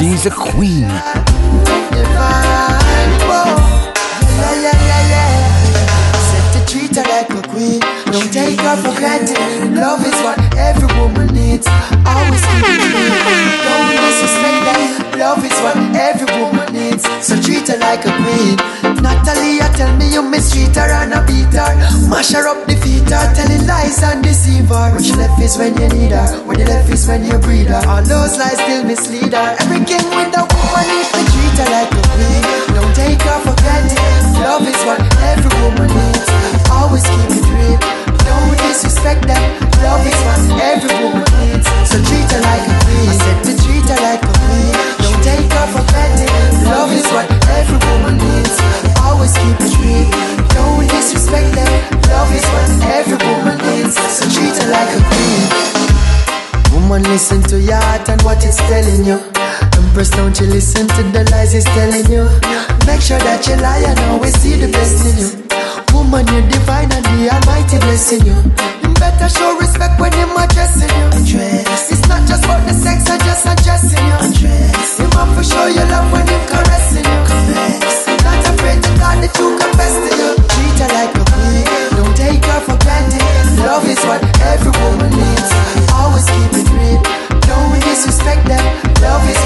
She's 0.00 0.24
a 0.24 0.30
queen. 0.30 0.88
Don't 8.10 8.32
take 8.32 8.58
her 8.60 8.76
for 8.76 8.96
granted. 8.96 9.36
Love 9.76 10.00
is 10.00 10.16
what 10.24 10.38
every 10.56 10.88
woman 10.98 11.26
needs. 11.34 11.66
Always 12.08 12.40
keep 12.40 12.64
it 12.64 12.80
real. 12.80 13.12
Don't 13.68 13.92
disrespect 13.92 14.60
that. 14.66 14.80
Love 15.20 15.44
is 15.44 15.52
what 15.60 15.76
every 15.94 16.26
woman 16.40 16.72
needs. 16.72 17.04
So 17.20 17.36
treat 17.40 17.68
her 17.68 17.76
like 17.78 18.04
a 18.06 18.12
queen. 18.24 18.56
Natalia, 19.00 19.68
tell 19.76 19.92
me 19.96 20.12
you 20.12 20.22
mistreat 20.22 20.76
her 20.76 20.88
and 21.00 21.12
a 21.16 21.20
beat 21.24 21.52
her. 21.56 21.72
Mash 22.08 22.32
her 22.32 22.46
up, 22.48 22.66
defeat 22.68 23.08
her, 23.08 23.24
telling 23.34 23.66
lies 23.66 24.02
and 24.02 24.22
deceive 24.22 24.68
her. 24.68 24.92
When 24.92 25.02
she 25.02 25.14
left 25.16 25.40
is 25.40 25.56
when 25.56 25.76
you 25.80 25.88
need 25.88 26.12
her. 26.12 26.28
When 26.44 26.58
you 26.58 26.66
left 26.66 26.88
is 26.92 27.06
when 27.08 27.24
you 27.24 27.38
breed 27.38 27.68
her. 27.72 27.82
All 27.88 28.02
those 28.02 28.36
lies 28.36 28.60
still 28.60 28.84
mislead 28.84 29.32
her. 29.32 29.56
Every 29.60 29.80
king 29.88 30.04
with 30.12 30.36
a 30.36 30.44
woman 30.44 30.84
needs 30.88 31.10
to 31.16 31.22
treat 31.32 31.56
her 31.60 31.68
like 31.72 31.92
a 31.92 32.02
queen. 32.12 32.42
Don't 32.76 32.94
take 32.94 33.22
her 33.24 33.38
for 33.40 33.56
granted. 33.64 33.98
Love 34.44 34.68
is 34.68 34.80
what 34.84 35.00
every 35.32 35.52
woman 35.64 35.88
needs. 35.88 36.28
Always 36.68 37.04
keep 37.04 37.30
it 37.40 37.46
real. 37.56 37.80
Don't 38.24 38.56
disrespect 38.60 39.26
them. 39.26 39.42
Love 39.80 40.04
is 40.04 40.20
what 40.28 40.40
every 40.60 40.92
woman 41.00 41.24
needs. 41.40 41.66
So 41.88 41.96
treat 42.04 42.28
her 42.36 42.42
like 42.44 42.64
a 42.68 42.74
queen. 42.84 43.08
I 43.08 43.16
said 43.16 43.38
to 43.48 43.52
treat 43.64 43.86
her 43.88 44.00
like 44.04 44.22
a 44.22 44.32
queen. 44.44 44.72
Don't 45.02 45.20
take 45.24 45.48
her 45.48 45.66
for 45.72 45.84
granted. 45.88 46.30
Love 46.68 46.92
is 46.92 47.06
what 47.16 47.26
every 47.48 47.80
woman 47.88 48.16
needs. 48.20 48.49
Always 49.30 49.46
keep 49.46 49.60
it 49.62 49.74
real. 49.78 50.10
Don't 50.50 50.88
disrespect 50.90 51.54
them. 51.54 51.70
Love 52.10 52.34
is 52.34 52.42
what 52.50 52.66
every 52.90 53.18
woman 53.22 53.58
needs. 53.62 53.94
So 53.94 54.26
treat 54.26 54.56
her 54.58 54.70
like 54.70 54.90
a 54.90 55.00
queen. 55.06 55.46
Woman, 56.74 57.02
listen 57.04 57.42
to 57.50 57.60
your 57.60 57.78
heart 57.78 58.08
and 58.08 58.20
what 58.22 58.42
it's 58.44 58.58
telling 58.66 59.04
you. 59.04 59.22
Empress, 59.78 60.10
don't 60.10 60.34
you 60.40 60.46
listen 60.46 60.88
to 60.88 61.02
the 61.14 61.22
lies 61.30 61.54
it's 61.54 61.64
telling 61.78 62.10
you. 62.10 62.26
Make 62.86 63.02
sure 63.02 63.18
that 63.22 63.46
you 63.46 63.54
lie 63.62 63.86
and 63.86 63.98
always 64.10 64.34
see 64.34 64.56
the 64.58 64.66
best 64.66 64.98
in 65.06 65.14
you. 65.22 65.30
woman, 65.94 66.26
you're 66.26 66.46
divine 66.50 66.90
and 66.90 67.04
the 67.06 67.30
Almighty 67.30 67.78
blessing 67.86 68.26
you. 68.26 68.34
You 68.82 68.90
better 68.98 69.28
show 69.30 69.54
respect 69.58 70.00
when 70.00 70.12
him 70.12 70.34
addressing 70.34 70.90
you. 70.90 71.06
Undress. 71.14 71.92
It's 71.92 72.06
not 72.08 72.26
just 72.26 72.44
about 72.44 72.66
the 72.66 72.74
sex, 72.74 73.06
I 73.06 73.18
just 73.22 73.46
addressing 73.46 74.06
you. 74.06 74.16
Undress. 74.26 74.98
Him 74.98 75.10
have 75.14 75.30
to 75.38 75.42
show 75.46 75.66
you 75.70 75.86
love 75.86 76.10
when 76.10 76.26
him 76.26 76.42
caressing 76.50 77.06
you. 77.06 77.20
Caress. 77.30 77.79
That 79.20 79.32
you 79.36 79.48
to. 79.56 80.28
Treat 80.48 80.76
her 80.80 80.90
like 80.96 81.12
a 81.12 81.24
queen, 81.28 81.64
don't 81.96 82.16
take 82.16 82.44
her 82.44 82.60
for 82.64 82.76
granted. 82.80 83.22
Love 83.60 83.84
is 83.84 84.00
what 84.08 84.20
every 84.48 84.72
woman 84.80 85.12
needs. 85.12 85.50
Always 85.92 86.24
keep 86.24 86.52
it 86.56 86.68
real, 86.72 87.00
don't 87.44 87.80
disrespect 87.84 88.46
them. 88.48 88.64
Love 89.04 89.24
is 89.28 89.40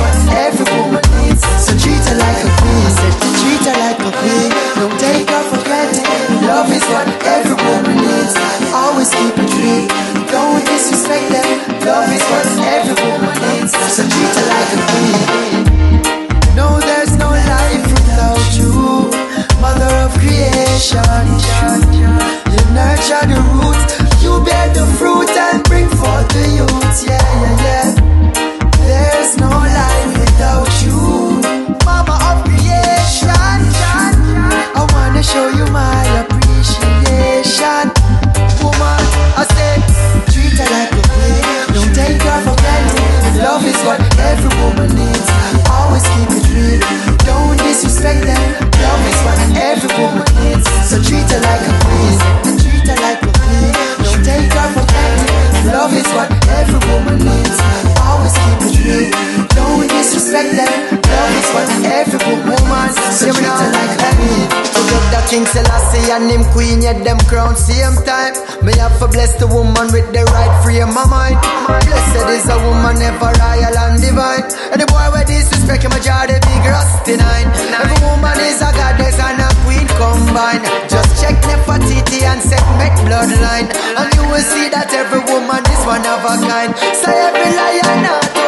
crown 67.55 67.57
same 67.57 67.97
time. 68.05 68.35
Me 68.65 68.73
have 68.79 68.99
to 68.99 69.09
bless 69.09 69.35
the 69.39 69.47
woman 69.47 69.87
with 69.93 70.07
the 70.13 70.25
right 70.35 70.55
frame 70.63 70.89
of 70.89 70.95
my 70.95 71.07
mind. 71.07 71.39
Blessed 71.87 72.29
is 72.31 72.49
a 72.51 72.59
woman 72.59 72.99
ever 73.03 73.33
royal 73.39 73.77
and 73.79 74.01
divine. 74.01 74.45
And 74.73 74.81
the 74.83 74.87
boy 74.87 75.07
with 75.13 75.27
disrespect 75.27 75.85
him 75.85 75.93
a 75.93 76.01
jar 76.01 76.27
the 76.27 76.39
big 76.39 76.65
rusty 76.67 77.17
nine. 77.17 77.49
Every 77.79 77.99
woman 78.03 78.39
is 78.43 78.61
a 78.63 78.71
goddess 78.75 79.19
and 79.19 79.41
a 79.41 79.49
queen 79.65 79.87
combined. 79.99 80.65
Just 80.91 81.23
check 81.23 81.37
Nefertiti 81.47 82.23
and 82.23 82.41
segment 82.43 82.97
bloodline, 83.07 83.69
and 83.71 84.09
you 84.15 84.25
will 84.29 84.45
see 84.45 84.69
that 84.71 84.91
every 84.93 85.23
woman 85.31 85.63
is 85.71 85.83
one 85.87 86.05
of 86.05 86.23
a 86.25 86.35
kind. 86.47 86.73
So 86.99 87.11
every 87.11 87.51
lion 87.55 88.03
not 88.03 88.44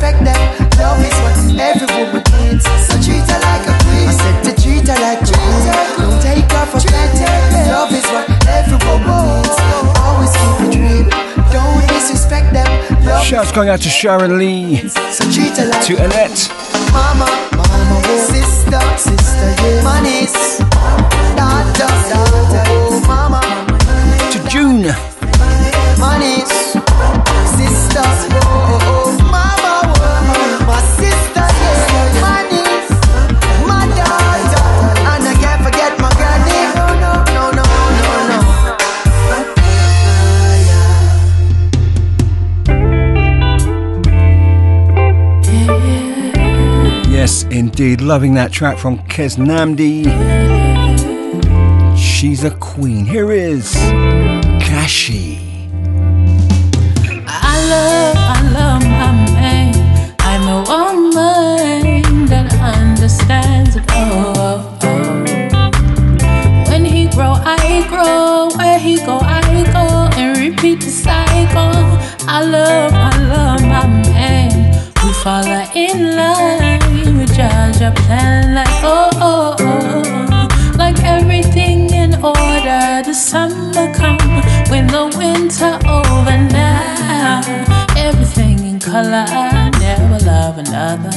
Don't 0.00 0.16
them. 0.24 0.40
Love 0.80 1.00
is 1.04 1.16
what 1.20 1.36
every 1.60 1.88
woman 1.92 2.24
needs. 2.40 2.64
So 2.88 2.96
treat 3.04 3.20
her 3.28 3.40
like 3.44 3.68
a 3.68 3.74
queen. 3.84 4.08
I 4.08 4.14
said 4.16 4.36
to 4.48 4.52
treat 4.56 4.88
her 4.88 4.98
like 4.98 5.20
a 5.20 5.36
queen. 5.36 5.60
Don't 6.00 6.18
take 6.24 6.48
her 6.50 6.66
for 6.72 6.80
granted. 6.88 7.68
Love 7.68 7.92
is 7.92 8.06
what 8.08 8.26
every 8.48 8.80
woman 8.88 9.12
oh. 9.12 9.44
needs. 9.44 9.60
Always 10.00 10.32
keep 10.40 10.56
it 10.66 10.80
real. 10.80 11.30
Don't 11.52 11.84
disrespect 11.92 12.52
them. 12.52 12.70
Love 13.04 13.24
Shouts 13.24 13.52
going 13.52 13.68
out 13.68 13.80
to 13.80 13.88
Sharon 13.88 14.38
Lee, 14.38 14.76
so 14.88 15.24
treat 15.30 15.56
her 15.58 15.66
like 15.66 15.84
to 15.86 15.96
Annette, 15.96 16.48
Mama, 16.92 17.26
mama, 17.56 18.02
oh, 18.06 18.18
sister, 18.30 18.80
sister, 18.96 19.50
yeah. 19.62 19.82
Manis, 19.82 20.58
daughter, 21.36 21.90
daughter, 22.08 22.64
oh, 22.68 23.02
mama, 23.06 23.40
to 24.32 24.38
June, 24.48 24.82
manis, 25.98 26.72
sister, 27.56 28.49
indeed, 47.80 48.02
loving 48.02 48.34
that 48.34 48.52
track 48.52 48.76
from 48.76 48.98
Keznamdi. 49.08 50.04
She's 51.96 52.44
a 52.44 52.50
queen. 52.50 53.06
Here 53.06 53.32
is 53.32 53.72
Kashi. 54.60 55.49
Judge 78.10 78.18
a 78.18 78.18
plan 78.18 78.54
like 78.54 78.68
oh, 78.82 79.10
oh, 79.20 79.56
oh. 79.60 80.76
Like 80.76 80.98
everything 81.04 81.90
in 81.90 82.14
order. 82.14 83.02
The 83.04 83.12
summer 83.14 83.92
come 83.94 84.18
when 84.68 84.86
the 84.86 85.14
winter 85.16 85.78
over 85.86 86.38
now. 86.48 87.40
Everything 87.96 88.58
in 88.66 88.80
color, 88.80 89.24
I 89.28 89.70
never 89.78 90.18
love 90.24 90.58
another. 90.58 91.12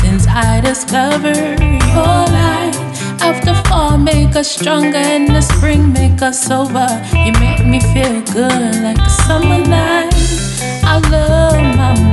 Since 0.00 0.26
I 0.26 0.60
discovered 0.60 1.60
your 1.60 2.24
light. 2.36 2.76
After 3.20 3.54
fall, 3.68 3.98
make 3.98 4.34
us 4.36 4.50
stronger. 4.50 4.96
and 4.96 5.28
the 5.28 5.42
spring, 5.42 5.92
make 5.92 6.22
us 6.22 6.42
sober. 6.42 6.88
You 7.12 7.32
make 7.32 7.66
me 7.66 7.80
feel 7.92 8.22
good 8.32 8.82
like 8.82 8.98
a 8.98 9.10
summer 9.26 9.60
night. 9.66 10.14
I 10.84 10.98
love 11.10 11.76
my 11.76 12.07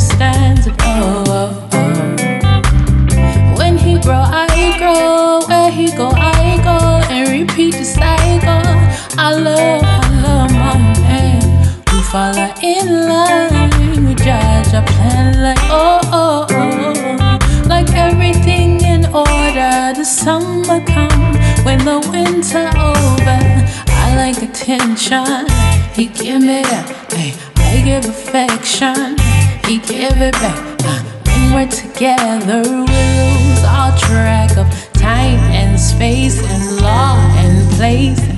understands 0.00 0.66
it. 0.66 0.74
Oh, 0.80 1.24
oh, 1.28 1.68
oh. 1.72 3.56
When 3.58 3.76
he 3.76 3.98
grow, 4.00 4.22
I 4.24 4.76
grow. 4.78 5.46
Where 5.46 5.70
he 5.70 5.90
go, 5.94 6.08
I 6.14 6.58
go. 6.64 6.78
And 7.12 7.28
repeat 7.28 7.74
the 7.74 7.84
cycle. 7.84 8.62
I 9.18 9.34
love, 9.34 9.82
I 9.84 10.00
love 10.22 10.52
my 10.52 10.78
man. 11.02 11.40
We 11.92 12.00
fall 12.10 12.34
in 12.62 13.08
line. 13.08 14.06
We 14.06 14.14
judge 14.14 14.72
a 14.72 14.82
plan 14.86 15.42
like 15.42 15.58
oh, 15.64 16.00
oh, 16.12 16.46
oh. 16.50 17.68
Like 17.68 17.90
everything 17.92 18.80
in 18.82 19.04
order. 19.06 19.92
The 19.94 20.04
summer 20.04 20.80
come 20.86 21.34
when 21.64 21.84
the 21.84 22.00
winter 22.10 22.68
over. 22.78 23.40
I 23.88 24.16
like 24.16 24.42
attention. 24.42 25.46
He 25.92 26.06
give 26.06 26.40
me 26.40 26.62
that. 26.62 27.12
Hey, 27.12 27.34
I 27.56 27.82
give 27.84 28.06
affection. 28.06 29.09
He 29.70 29.78
give 29.78 30.20
it 30.20 30.32
back. 30.32 31.06
When 31.26 31.54
we're 31.54 31.70
together, 31.70 32.60
we 32.60 32.80
lose 32.80 33.62
all 33.62 33.96
track 33.96 34.56
of 34.56 34.66
time 34.94 35.38
and 35.54 35.78
space 35.78 36.42
and 36.42 36.80
law 36.82 37.16
and 37.36 37.70
place. 37.76 38.29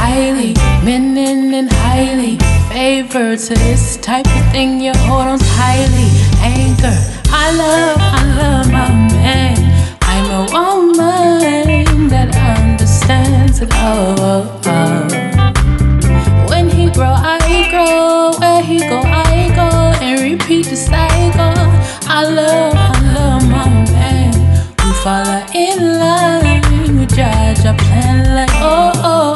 Highly, 0.00 0.54
meaning 0.84 1.52
and 1.54 1.72
highly 1.72 2.38
favored 2.68 3.38
to 3.40 3.54
this 3.54 3.96
type 3.96 4.26
of 4.26 4.52
thing. 4.52 4.80
You 4.80 4.92
hold 5.06 5.26
on 5.26 5.38
tightly, 5.38 6.08
anchor. 6.38 6.96
I 7.32 7.46
love, 7.62 7.96
I 8.18 8.22
love 8.40 8.66
my 8.70 8.88
man. 9.12 9.56
I'm 10.02 10.26
a 10.40 10.42
woman 10.52 12.08
that 12.08 12.28
understands 12.58 13.60
it 13.60 13.70
love. 13.70 14.64
When 16.48 16.68
he 16.68 16.90
grow, 16.90 17.14
I 17.16 17.38
grow. 17.70 18.38
Where 18.40 18.62
he 18.62 18.78
go, 18.78 19.00
I 19.04 19.50
go. 19.60 19.68
And 20.04 20.20
repeat 20.20 20.66
the 20.66 20.76
cycle. 20.76 21.54
I 22.08 22.22
love, 22.24 22.74
I 22.76 22.92
love 23.14 23.42
my 23.48 23.68
man. 23.94 24.32
We 24.78 24.92
follow 25.02 25.42
in 25.54 25.98
line 25.98 26.98
with 26.98 27.14
judge 27.16 27.64
a 27.64 27.74
plan 27.84 28.34
like 28.34 28.50
oh 28.54 28.92
oh. 28.96 29.29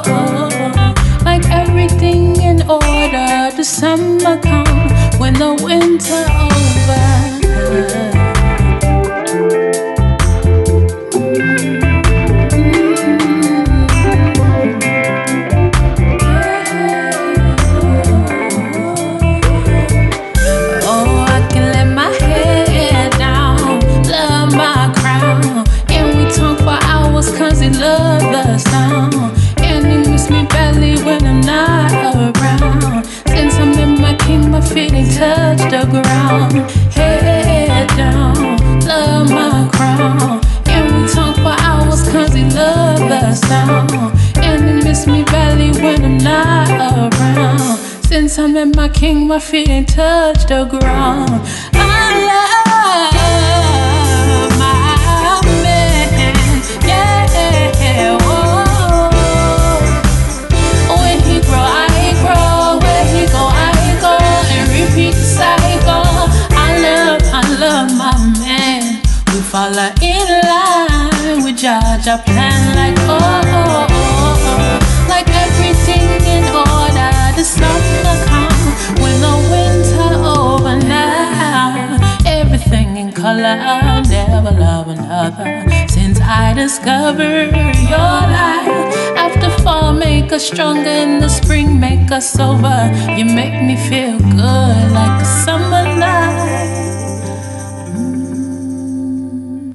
Since 48.34 48.50
I'm 48.50 48.56
in 48.56 48.72
my 48.74 48.88
king, 48.88 49.28
my 49.28 49.38
feet 49.38 49.68
ain't 49.68 49.90
touch 49.90 50.46
the 50.46 50.64
ground. 50.64 51.46
Since 85.36 86.20
I 86.20 86.52
discovered 86.54 87.50
your 87.90 87.98
light, 87.98 89.14
after 89.16 89.50
fall 89.64 89.92
make 89.92 90.30
us 90.30 90.46
stronger, 90.46 90.88
in 90.88 91.18
the 91.18 91.28
spring 91.28 91.80
make 91.80 92.12
us 92.12 92.32
sober. 92.32 92.92
You 93.16 93.24
make 93.24 93.60
me 93.60 93.74
feel 93.88 94.16
good 94.20 94.92
like 94.92 95.20
a 95.20 95.24
summer 95.44 95.82
night. 95.98 96.84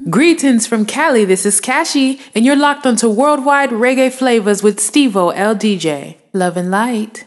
Greetings 0.08 0.66
from 0.66 0.86
Cali. 0.86 1.26
This 1.26 1.44
is 1.44 1.60
Kashi, 1.60 2.20
and 2.34 2.46
you're 2.46 2.56
locked 2.56 2.86
onto 2.86 3.10
worldwide 3.10 3.68
reggae 3.70 4.10
flavas 4.10 4.62
with 4.62 4.78
Stevo 4.78 5.34
LDJ. 5.34 6.16
Love 6.32 6.56
and 6.56 6.70
light. 6.70 7.26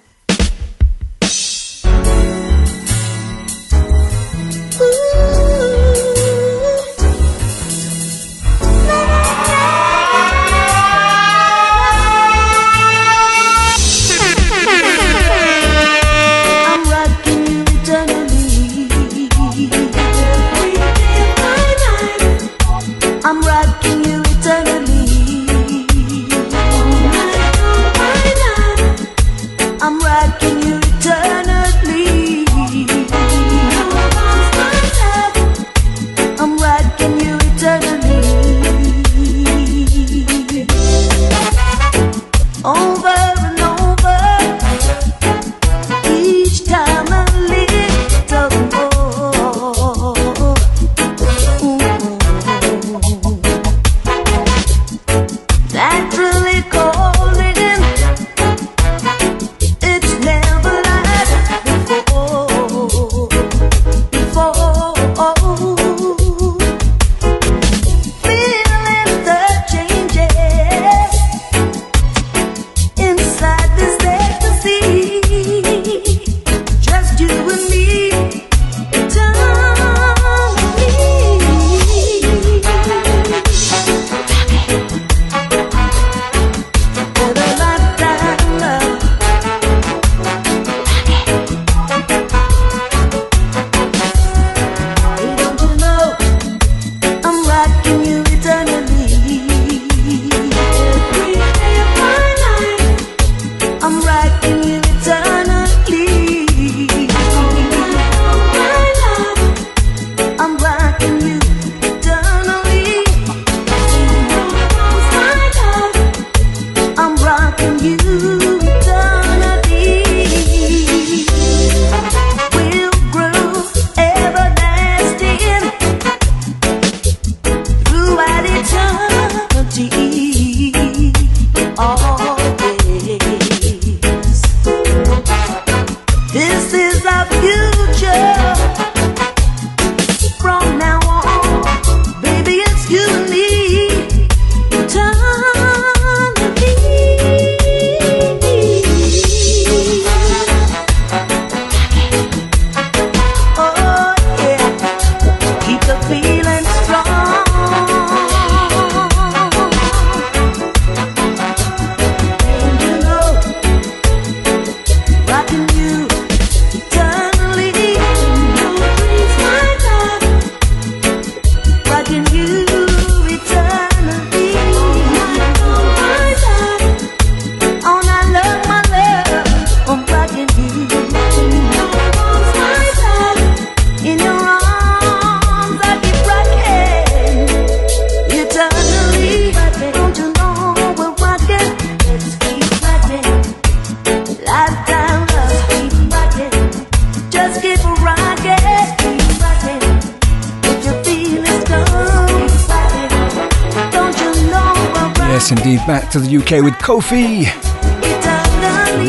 with 206.62 206.74
Kofi. 206.76 207.46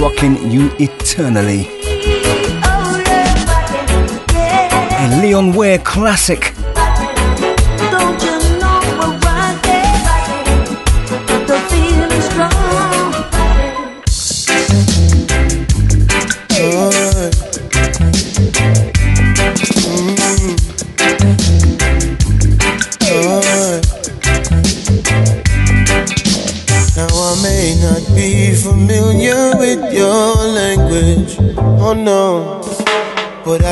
Rocking 0.01 0.51
you 0.51 0.71
eternally. 0.79 1.69
A 5.05 5.21
Leon 5.21 5.53
Ware 5.53 5.79
classic. 5.79 6.55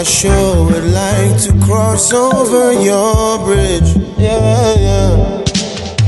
I 0.02 0.04
sure 0.04 0.64
would 0.64 0.90
like 0.90 1.40
to 1.44 1.52
cross 1.64 2.12
over 2.12 2.72
your 2.72 3.38
bridge. 3.46 3.94
Yeah, 4.18 4.74
yeah. 4.74 5.44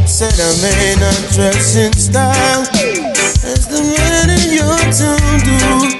Said 0.05 0.35
I 0.35 0.51
may 0.62 0.97
not 0.99 1.33
dress 1.33 1.77
in 1.77 1.93
style 1.93 2.62
as 3.47 3.69
the 3.69 3.83
men 3.95 4.31
in 4.35 4.51
your 4.51 4.79
town 4.91 5.39
do, 5.47 5.95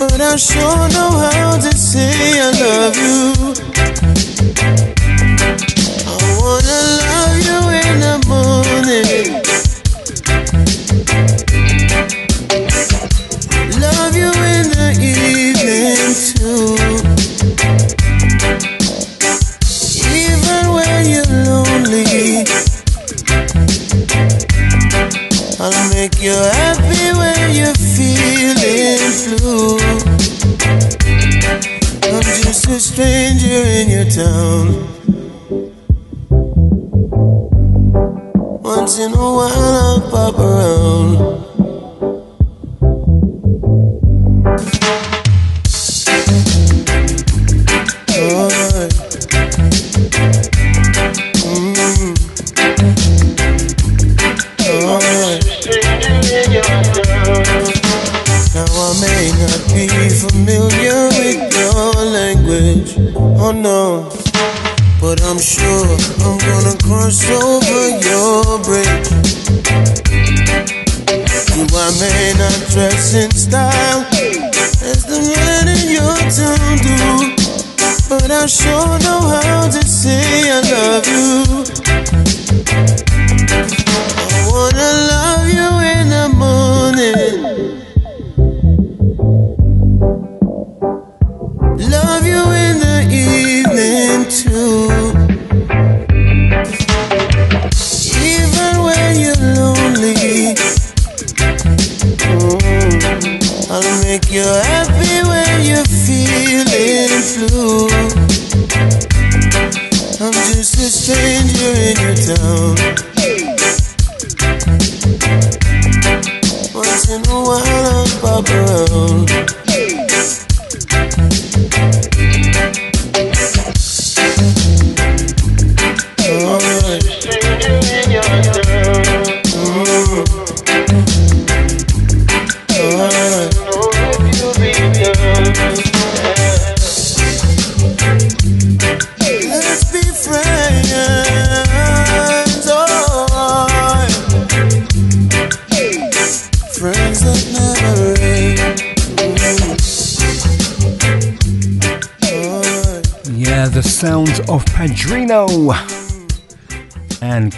but 0.00 0.20
I 0.20 0.34
sure 0.34 0.88
know 0.88 1.10
how 1.30 1.58
to 1.58 1.78
say 1.78 2.40
I 2.40 2.50
love 2.58 2.96
you. 2.96 3.61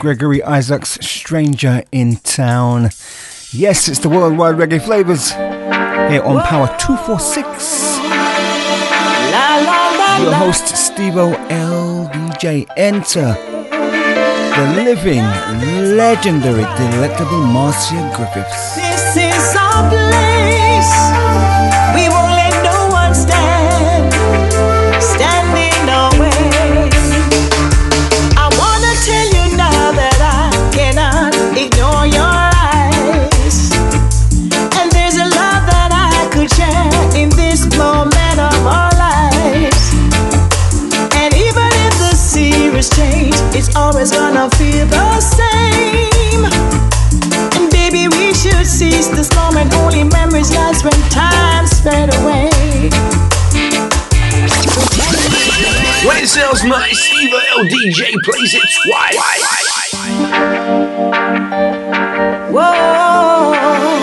Gregory 0.05 0.43
Isaacs' 0.43 0.99
Stranger 1.01 1.83
in 1.91 2.17
Town. 2.17 2.91
Yes, 3.53 3.89
it's 3.89 4.01
the 4.01 4.11
worldwide 4.11 4.57
reggae 4.57 4.79
flavas 4.79 5.31
here 6.11 6.23
on 6.23 6.43
Power 6.43 6.67
246. 6.79 7.97
Your 10.23 10.35
host, 10.35 10.65
Stevo 10.75 11.33
LDJ. 11.49 12.67
Enter 12.77 13.33
the 14.53 14.83
living, 14.85 15.25
legendary, 15.97 16.65
delectable 16.77 17.41
Marcia 17.41 18.13
Griffiths. 18.15 18.77
This 18.77 19.17
is 19.17 19.57
our 19.57 19.89
place. 19.89 20.93
We 21.97 22.11
were 22.13 22.34
gonna 44.33 44.49
feel 44.57 44.87
the 44.87 45.21
same. 45.21 46.45
And 47.57 47.71
baby, 47.71 48.09
we 48.17 48.33
should 48.33 48.67
seize 48.67 49.11
this 49.11 49.31
moment. 49.35 49.75
Only 49.75 50.05
memories 50.05 50.51
last 50.51 50.83
when 50.83 50.99
time 51.11 51.67
sped 51.67 52.09
away. 52.21 52.49
When 56.07 56.17
it 56.23 56.29
sounds 56.29 56.65
nice, 56.65 57.01
Eva 57.21 57.41
LDJ 57.59 58.15
plays 58.25 58.55
it 58.55 58.69
twice. 58.85 59.17
Whoa. 62.51 63.94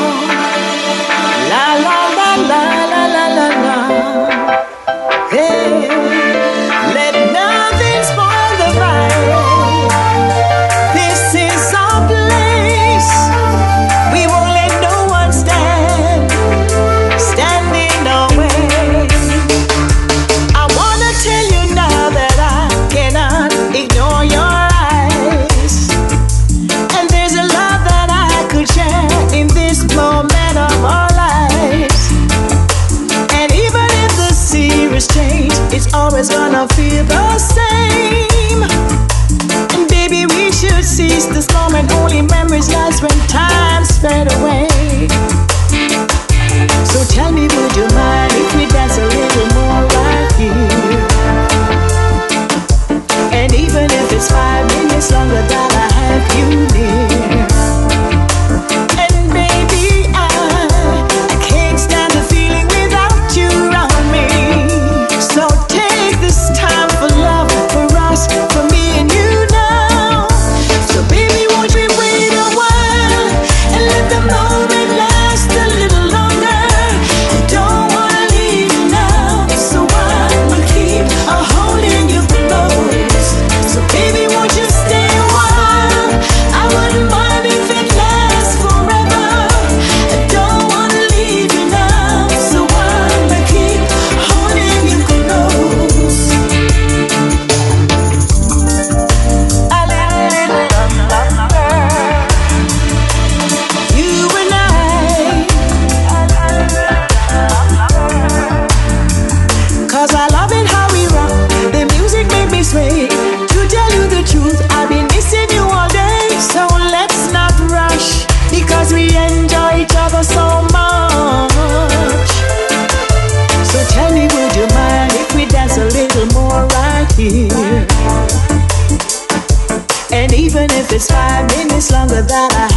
It's 131.82 131.91
longer 131.91 132.22
than 132.22 132.52
I 132.52 132.70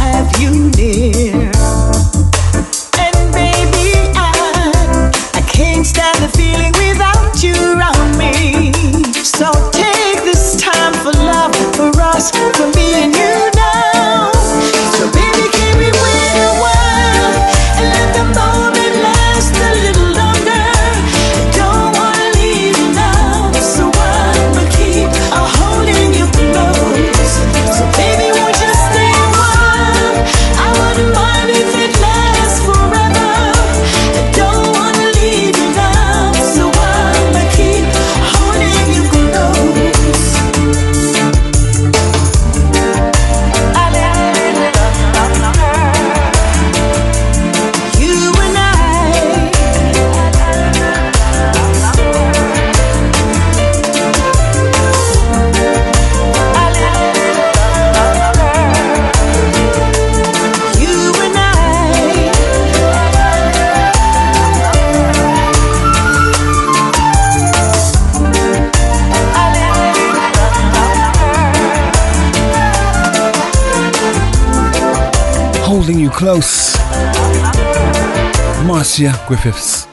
Close. 76.15 76.77
Marcia 78.65 79.13
Griffiths. 79.27 79.85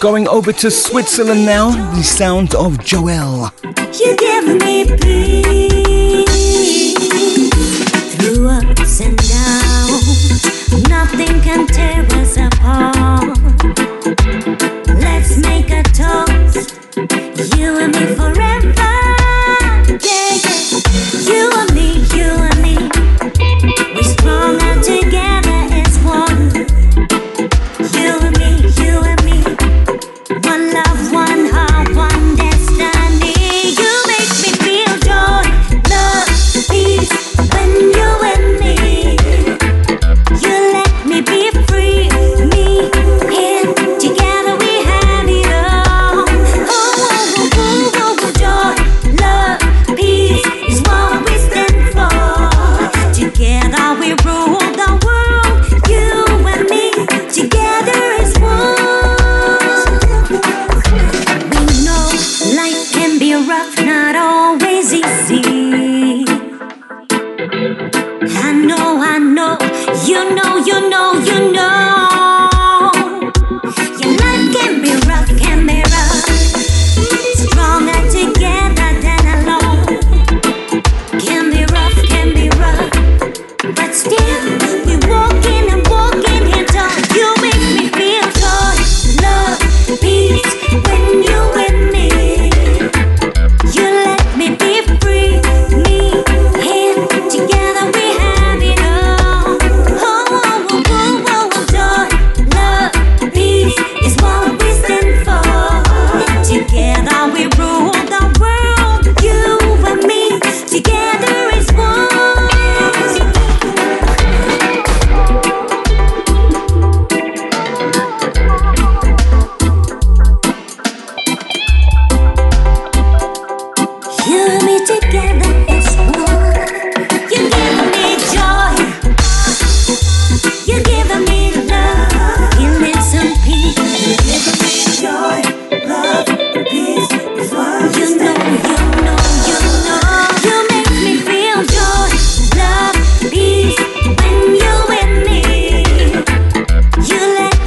Going 0.00 0.26
over 0.26 0.52
to 0.52 0.70
Switzerland 0.72 1.46
now, 1.46 1.70
the 1.94 2.02
sound 2.02 2.56
of 2.56 2.84
Jo 2.84 3.06
Elle. 3.06 3.52
You 3.92 4.16
give 4.16 4.46
me 4.60 4.86
peace 4.96 6.26
through 8.16 8.48
ups 8.48 9.00
and 9.00 9.16
downs. 9.18 10.88
Nothing 10.88 11.40
can 11.42 11.68
tear 11.68 12.04
us 12.20 12.36
apart. 12.36 13.53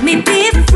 me 0.07 0.21
people. 0.21 0.66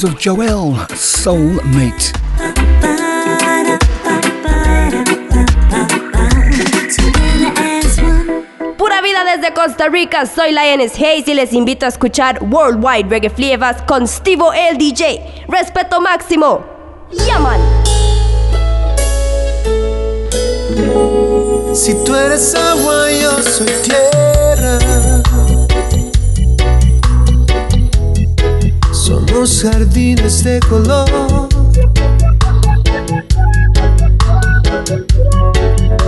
Sounds 0.00 0.04
of 0.04 0.18
Joel, 0.18 0.74
Soulmate. 0.94 2.12
Pura 8.76 9.02
vida 9.02 9.24
desde 9.24 9.52
Costa 9.54 9.88
Rica, 9.88 10.26
soy 10.26 10.52
Lioness 10.52 10.94
Hayes 10.96 11.28
y 11.28 11.34
les 11.34 11.52
invito 11.52 11.86
a 11.86 11.88
escuchar 11.88 12.38
Worldwide 12.42 13.08
Reggae 13.08 13.30
Flavors 13.30 13.82
con 13.82 14.06
Stevo 14.06 14.52
el 14.52 14.78
DJ. 14.78 15.44
Respeto 15.48 16.00
máximo. 16.00 16.64
Yaman. 17.26 17.60
Si 21.74 21.94
tú 22.04 22.14
eres 22.14 22.54
agua, 22.54 23.10
yo 23.12 23.42
soy 23.42 23.70
tierra. 23.82 25.19
Somos 29.30 29.62
jardines 29.62 30.42
de 30.42 30.58
color. 30.58 31.48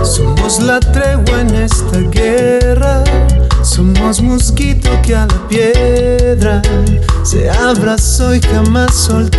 Somos 0.03 0.59
la 0.59 0.81
tregua 0.81 1.39
en 1.39 1.55
esta 1.55 1.99
guerra. 1.99 3.01
Somos 3.63 4.21
mosquito 4.21 4.89
que 5.03 5.15
a 5.15 5.25
la 5.25 5.47
piedra 5.47 6.61
se 7.23 7.49
abrazó 7.49 8.35
y 8.35 8.41
jamás 8.41 8.93
soltó. 8.93 9.32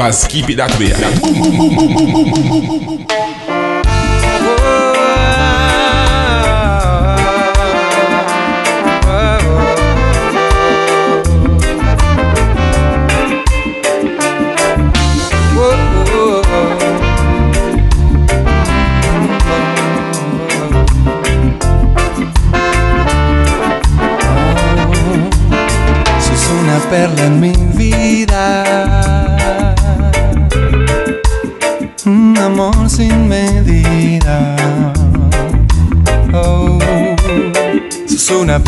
Worldwide 0.00 0.10
reggae 0.10 0.10
flavas. 0.10 0.26
Keep 0.26 0.50
it 0.50 0.56
that 0.56 0.78
way. 0.78 0.92
Sos 0.94 1.99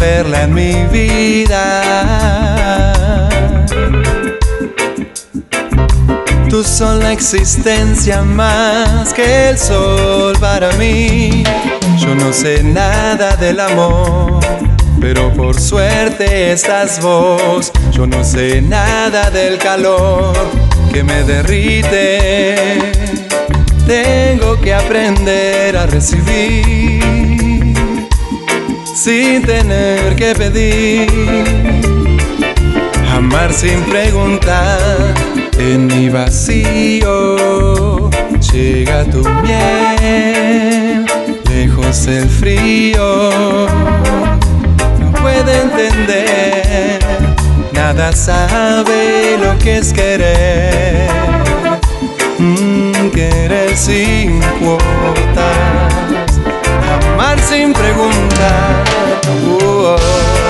perla 0.02 0.42
en 0.42 0.52
mi 0.52 0.74
vida. 0.90 1.64
Tú 6.50 6.64
son 6.64 6.98
la 6.98 7.12
existencia 7.12 8.22
más 8.22 9.14
que 9.14 9.50
el 9.50 9.58
sol 9.58 10.36
para 10.40 10.72
mí. 10.72 11.44
Yo 11.98 12.16
no 12.16 12.32
sé 12.32 12.64
nada 12.64 13.36
del 13.36 13.60
amor, 13.60 14.40
pero 15.00 15.32
por 15.34 15.60
suerte 15.60 16.50
estás 16.50 17.00
vos. 17.00 17.70
Yo 17.92 18.04
no 18.04 18.24
sé 18.24 18.60
nada 18.60 19.30
del 19.30 19.56
calor 19.58 20.34
que 20.92 21.04
me 21.04 21.22
derrite. 21.22 22.92
Tengo 23.86 24.60
que 24.60 24.74
aprender 24.74 25.76
a 25.76 25.86
recibir 25.86 27.61
sin 29.02 29.42
tener 29.42 30.14
que 30.14 30.32
pedir. 30.32 31.08
Amar 33.12 33.52
sin 33.52 33.80
preguntar 33.82 34.78
en 35.58 35.88
mi 35.88 36.08
vacío 36.08 37.36
llega 38.52 39.04
tu 39.06 39.28
miel, 39.42 41.04
lejos 41.50 42.06
el 42.06 42.28
frío. 42.28 43.66
No 45.00 45.12
puede 45.20 45.62
entender, 45.62 47.00
nada 47.72 48.12
sabe 48.12 49.36
lo 49.42 49.58
que 49.58 49.78
es 49.78 49.92
querer. 49.92 51.10
Mm, 52.38 53.10
querer 53.10 53.76
sin 53.76 54.40
cuotas, 54.60 54.82
amar 56.06 56.21
sin 57.62 57.72
preguntar. 57.72 58.84
Oh, 59.62 59.94
oh. 59.96 60.41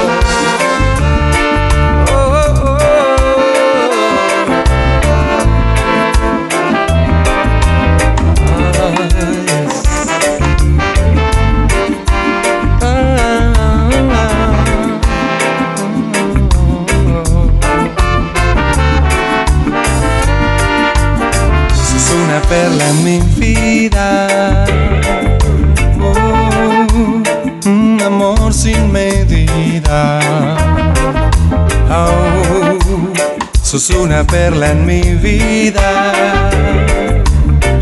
Perla 34.25 34.71
en 34.71 34.87
mi 34.87 35.03
vida. 35.15 36.13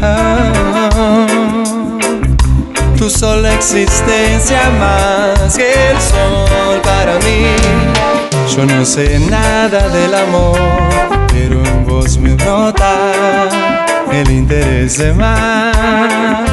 Ah, 0.03 1.27
tu 2.97 3.11
sola 3.11 3.55
existencia 3.55 4.61
más 4.79 5.57
que 5.57 5.91
el 5.91 6.01
sol 6.01 6.81
para 6.83 7.19
mí. 7.21 7.47
Yo 8.57 8.67
no 8.67 8.85
sé 8.85 9.19
nada 9.19 9.89
del 9.89 10.15
amor, 10.15 10.59
pero 11.33 11.65
en 11.65 11.87
vos 11.87 12.19
me 12.19 12.35
brota 12.35 13.49
el 14.13 14.31
interés 14.31 14.99
de 14.99 15.13
más. 15.13 16.47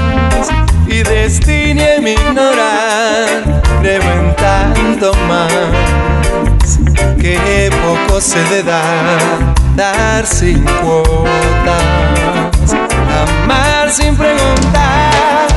Y 0.88 1.04
destine 1.04 1.96
en 1.96 2.08
ignorar, 2.08 3.62
creo 3.82 4.02
en 4.02 4.36
tanto 4.36 5.14
más 5.28 6.47
que 7.18 7.69
poco 7.84 8.22
se 8.22 8.41
de 8.45 8.64
dar, 8.64 9.53
dar 9.76 10.26
sin 10.26 10.64
cuotas, 10.64 11.84
amar 13.44 13.89
sin 13.89 14.15
preguntar. 14.15 15.48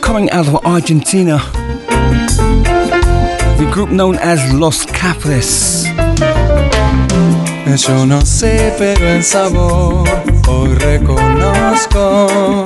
Coming 0.00 0.30
out 0.30 0.46
of 0.46 0.64
Argentina, 0.64 1.42
group 3.74 3.90
known 3.90 4.16
as 4.18 4.38
Los 4.54 4.86
Cafres. 4.86 5.84
Yo 7.76 8.06
no 8.06 8.24
sé, 8.24 8.72
pero 8.78 9.04
en 9.08 9.24
sabor 9.24 10.08
hoy 10.46 10.74
reconozco 10.74 12.62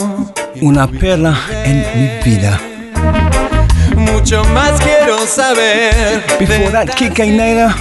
Una 0.60 0.86
perla 0.86 1.34
en 1.64 1.78
mi 1.96 2.22
vida. 2.22 2.60
mucho 3.96 4.44
más 4.52 4.78
quiero 4.82 5.26
saber. 5.26 6.22
Before 6.38 6.70
that, 6.72 6.94
Quique 6.94 7.24
Neira, 7.24 7.74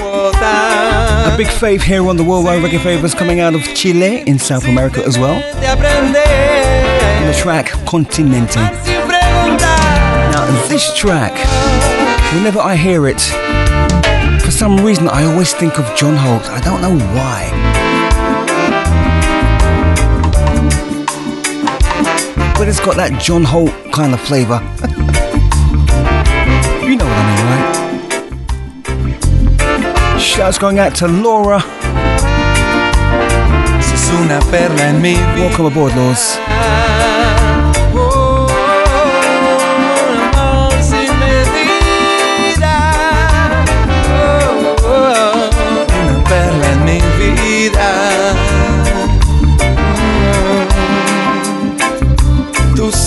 a 1.27 1.35
big 1.35 1.47
fave 1.47 1.81
here 1.81 2.07
on 2.07 2.15
the 2.15 2.23
Worldwide 2.23 2.63
Reggae 2.63 2.79
Flavas 2.79 3.13
coming 3.13 3.41
out 3.41 3.53
of 3.53 3.61
Chile 3.75 4.23
in 4.25 4.39
South 4.39 4.65
America 4.65 5.03
as 5.05 5.19
well. 5.19 5.43
aprender 5.67 6.23
The 7.25 7.33
track 7.33 7.71
Continente. 7.85 8.61
Now, 10.31 10.45
this 10.69 10.93
track, 10.95 11.33
whenever 12.33 12.59
I 12.59 12.75
hear 12.75 13.07
it, 13.07 13.21
for 14.41 14.51
some 14.51 14.77
reason 14.77 15.07
I 15.07 15.23
always 15.23 15.53
think 15.53 15.79
of 15.79 15.85
John 15.95 16.15
Holt. 16.15 16.49
I 16.49 16.59
don't 16.61 16.81
know 16.81 16.97
why. 17.15 17.51
But 22.57 22.67
it's 22.67 22.79
got 22.79 22.95
that 22.97 23.21
John 23.21 23.43
Holt 23.43 23.71
kind 23.91 24.13
of 24.13 24.19
flavor. 24.21 24.59
you 26.87 26.95
know 26.95 27.05
what 27.05 27.17
I 27.17 27.25
mean, 27.29 27.45
right? 27.53 27.87
Shouts 30.19 30.57
going 30.57 30.79
out 30.79 30.95
to 30.95 31.07
Laura. 31.07 31.61
Sos 33.81 34.09
una 34.19 34.39
perla 34.51 34.83
en 34.83 35.01
mi 35.01 35.13
vida. 35.13 35.47
Welcome 35.47 35.65
aboard, 35.67 35.95
Laws. 35.95 36.37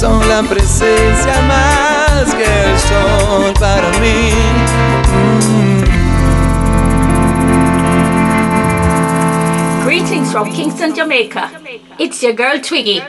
Son 0.01 0.27
la 0.31 0.43
presencia 0.43 1.43
más 1.43 2.35
que 2.35 2.43
el 2.43 2.79
sol 2.79 3.53
para 3.61 3.91
mí. 4.01 4.33
Mm. 5.13 5.85
Greetings 9.85 10.33
from 10.33 10.51
Kingston, 10.51 10.95
Jamaica. 10.95 11.51
It's 11.99 12.23
your 12.23 12.33
girl 12.33 12.59
Twiggy, 12.59 13.03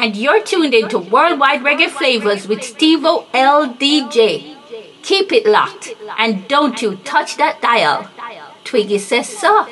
and 0.00 0.16
you're 0.16 0.42
tuned 0.42 0.74
into 0.74 0.98
Worldwide 0.98 1.62
Reggae 1.62 1.88
Flavas 1.88 2.48
with 2.48 2.58
Stevo 2.62 3.26
LDJ. 3.32 4.56
Keep 5.02 5.30
it 5.32 5.46
locked, 5.46 5.94
and 6.18 6.48
don't 6.48 6.82
you 6.82 6.96
touch 7.04 7.36
that 7.36 7.62
dial. 7.62 8.10
Twiggy 8.64 8.98
says 8.98 9.28
so. 9.28 9.68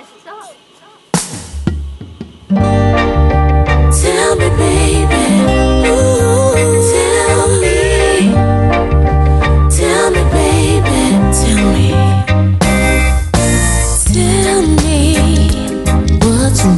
Tell 3.90 4.36
me, 4.36 4.48
baby. 4.50 4.69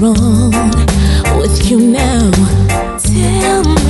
wrong 0.03 0.51
with 1.39 1.70
you 1.70 1.79
now? 1.79 2.31
Tell 2.99 3.62
me. 3.62 3.81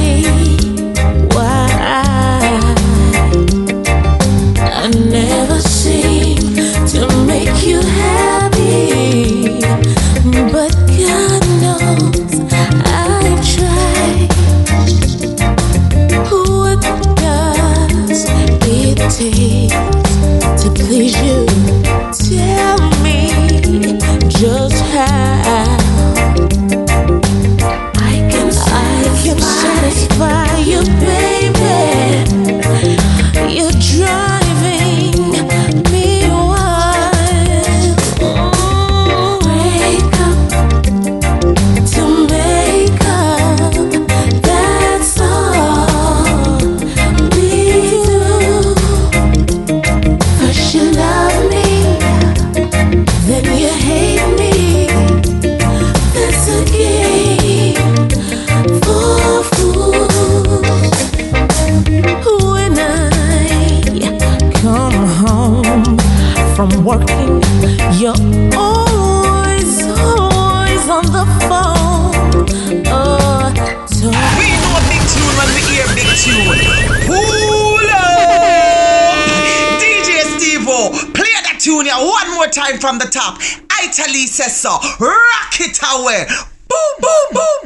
time 82.53 82.79
from 82.79 82.99
the 82.99 83.07
top. 83.07 83.41
Italy 83.83 84.27
says 84.27 84.55
so. 84.55 84.71
Rock 85.01 85.57
it 85.59 85.79
away. 85.91 86.27
Boom, 86.69 86.95
boom, 87.01 87.27
boom. 87.33 87.62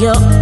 you 0.00 0.39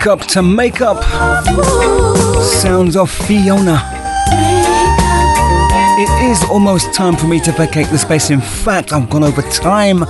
Break 0.00 0.18
up 0.18 0.26
to 0.28 0.40
make 0.40 0.80
up. 0.80 1.04
Sounds 2.42 2.96
of 2.96 3.10
Fiona. 3.10 3.82
It 5.98 6.30
is 6.30 6.42
almost 6.44 6.94
time 6.94 7.16
for 7.16 7.26
me 7.26 7.38
to 7.40 7.52
vacate 7.52 7.88
the 7.88 7.98
space. 7.98 8.30
In 8.30 8.40
fact, 8.40 8.94
I've 8.94 9.10
gone 9.10 9.22
over 9.22 9.42
time. 9.42 10.02
I'm 10.04 10.08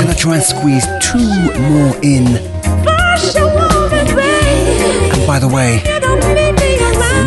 gonna 0.00 0.14
try 0.16 0.34
and 0.34 0.42
squeeze 0.42 0.84
two 1.00 1.52
more 1.70 1.94
in. 2.02 2.36
And 5.14 5.24
by 5.24 5.38
the 5.38 5.46
way, 5.46 5.84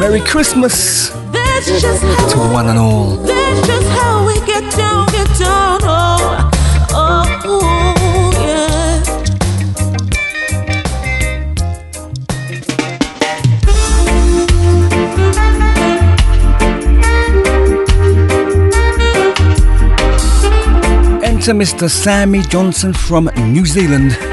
Merry 0.02 0.20
Christmas 0.20 1.12
to 1.12 2.50
one 2.52 2.68
and 2.68 2.78
all. 2.78 3.79
Mr. 21.54 21.90
Sammy 21.90 22.42
Johnson 22.42 22.94
from 22.94 23.30
New 23.38 23.66
Zealand. 23.66 24.29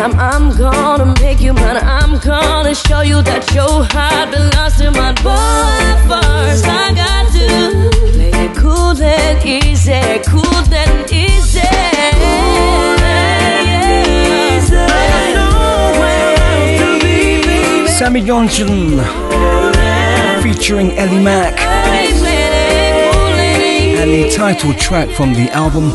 Time, 0.00 0.18
I'm 0.18 0.56
gonna 0.56 1.14
make 1.20 1.40
you 1.40 1.52
mine, 1.52 1.76
I'm 1.76 2.18
gonna 2.20 2.74
show 2.74 3.02
you 3.02 3.20
that 3.22 3.44
your 3.54 3.84
heart 3.92 4.30
belongs 4.30 4.76
to 4.78 4.90
mine. 4.90 5.16
But 5.22 5.96
first, 6.08 6.64
I 6.66 6.94
got 7.02 7.24
to 7.36 7.46
make 8.16 8.34
it 8.34 8.56
cool 8.56 8.96
and 9.02 9.38
easy, 9.44 10.00
cool 10.30 10.64
and 10.72 11.12
easy. 11.12 11.60
Sammy 17.98 18.22
Johnson 18.22 19.00
featuring 20.42 20.92
Ellie 20.96 21.22
Mack. 21.22 21.60
And 24.00 24.10
the 24.10 24.30
title 24.30 24.72
track 24.72 25.10
from 25.10 25.34
the 25.34 25.50
album 25.50 25.90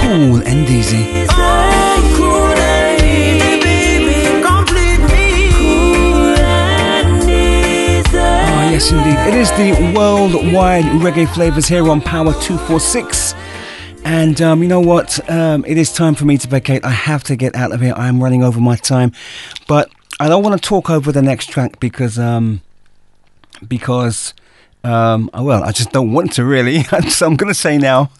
Cool 0.00 0.42
and 0.46 0.68
Easy. 0.68 1.26
Yes, 8.70 8.92
indeed. 8.92 9.18
It 9.26 9.34
is 9.34 9.50
the 9.50 9.94
worldwide 9.96 10.84
reggae 11.02 11.26
flavas 11.26 11.66
here 11.66 11.90
on 11.90 12.00
Power 12.00 12.32
246. 12.34 13.34
And 14.04 14.40
um, 14.40 14.62
you 14.62 14.68
know 14.68 14.78
what? 14.78 15.28
Um, 15.28 15.64
it 15.66 15.76
is 15.76 15.92
time 15.92 16.14
for 16.14 16.24
me 16.24 16.38
to 16.38 16.46
vacate. 16.46 16.84
I 16.84 16.90
have 16.90 17.24
to 17.24 17.34
get 17.34 17.56
out 17.56 17.72
of 17.72 17.80
here. 17.80 17.94
I'm 17.96 18.22
running 18.22 18.44
over 18.44 18.60
my 18.60 18.76
time. 18.76 19.10
But 19.66 19.90
I 20.20 20.28
don't 20.28 20.44
want 20.44 20.62
to 20.62 20.68
talk 20.68 20.88
over 20.88 21.10
the 21.10 21.20
next 21.20 21.46
track 21.46 21.80
because 21.80 22.16
um, 22.16 22.60
because 23.66 24.34
um, 24.84 25.30
oh, 25.34 25.42
well, 25.42 25.64
I 25.64 25.72
just 25.72 25.90
don't 25.90 26.12
want 26.12 26.34
to 26.34 26.44
really. 26.44 26.84
so 27.08 27.26
I'm 27.26 27.34
going 27.34 27.52
to 27.52 27.58
say 27.58 27.76
now. 27.76 28.12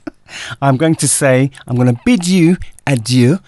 I'm 0.60 0.76
going 0.76 0.96
to 0.96 1.08
say 1.08 1.50
I'm 1.66 1.74
going 1.74 1.88
to 1.88 1.98
bid 2.04 2.28
you 2.28 2.58
adieu 2.86 3.38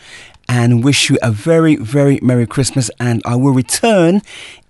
and 0.48 0.82
wish 0.82 1.10
you 1.10 1.18
a 1.22 1.30
very 1.30 1.76
very 1.76 2.18
merry 2.22 2.46
Christmas. 2.46 2.90
And 2.98 3.22
I 3.24 3.36
will 3.36 3.52
return 3.52 4.22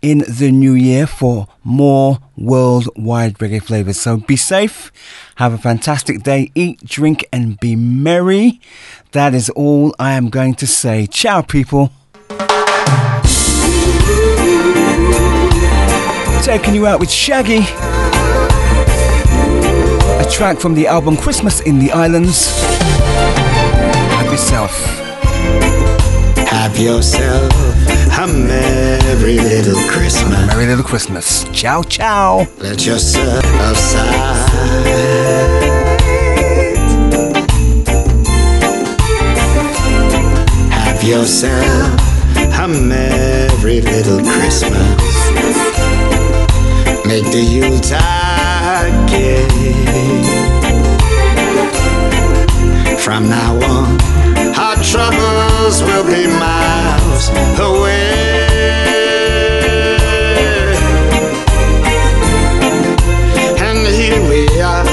in 0.03 0.25
the 0.29 0.51
new 0.51 0.75
year 0.75 1.07
for 1.07 1.47
more 1.65 2.19
worldwide 2.37 3.39
reggae 3.39 3.63
flavas. 3.63 3.97
So 3.97 4.17
be 4.17 4.37
safe. 4.37 4.93
Have 5.37 5.53
a 5.53 5.59
fantastic 5.59 6.23
day. 6.23 6.51
Eat, 6.55 6.85
drink, 6.85 7.27
and 7.33 7.59
be 7.61 7.77
merry. 7.77 8.61
That 9.13 9.35
is 9.35 9.51
all 9.51 9.95
I 9.99 10.13
am 10.13 10.31
going 10.31 10.55
to 10.57 10.67
say. 10.67 11.07
Ciao, 11.07 11.43
people. 11.43 11.93
Taking 16.43 16.75
you 16.75 16.87
out 16.87 16.99
with 16.99 17.11
Shaggy. 17.11 17.67
A 20.19 20.29
track 20.31 20.59
from 20.59 20.75
the 20.75 20.87
album 20.87 21.17
Christmas 21.17 21.61
in 21.61 21.79
the 21.79 21.91
Islands. 21.93 22.49
Have 24.17 24.27
yourself. 24.27 25.08
Have 26.49 26.79
yourself 26.79 27.53
a 28.19 28.27
merry 28.27 29.39
little 29.39 29.81
Christmas. 29.89 30.47
Merry 30.47 30.67
little 30.67 30.85
Christmas. 30.85 31.45
Ciao, 31.53 31.83
ciao. 31.83 32.47
Let 32.59 32.85
yourself 32.85 33.45
sigh. 33.77 34.99
Have 40.71 41.03
yourself 41.03 42.01
a 42.59 42.69
merry 42.69 43.81
little 43.81 44.21
Christmas. 44.21 45.19
Make 47.07 47.25
the 47.33 47.41
Yuletide 47.41 49.09
gay. 49.09 49.47
From 52.99 53.29
now 53.29 53.55
on 53.71 53.97
troubles 54.91 55.83
will 55.83 56.05
be 56.05 56.27
miles 56.27 57.29
away. 57.61 58.39
And 63.67 63.87
here 63.87 64.23
we 64.31 64.43
are 64.61 64.89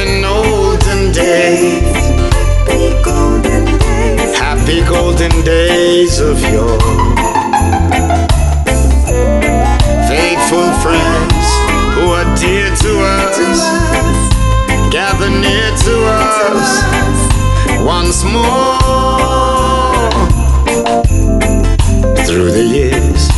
in 0.00 0.24
olden 0.24 1.12
days. 1.12 2.00
Happy 4.38 4.80
golden 4.84 5.42
days 5.42 6.20
of 6.20 6.38
yore. 6.52 6.89
Once 18.10 18.24
more. 18.24 20.10
Through 22.26 22.50
the 22.50 22.64
years, 22.64 23.28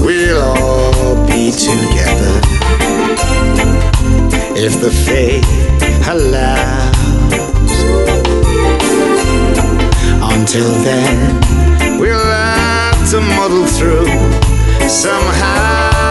we'll 0.00 0.40
all 0.40 1.26
be 1.26 1.50
together 1.50 2.34
if 4.54 4.80
the 4.80 4.92
fate 4.92 5.44
allows. 6.08 6.94
Until 10.34 10.70
then, 10.84 11.98
we'll 11.98 12.24
have 12.24 13.10
to 13.10 13.20
muddle 13.20 13.66
through 13.66 14.06
somehow. 14.88 16.01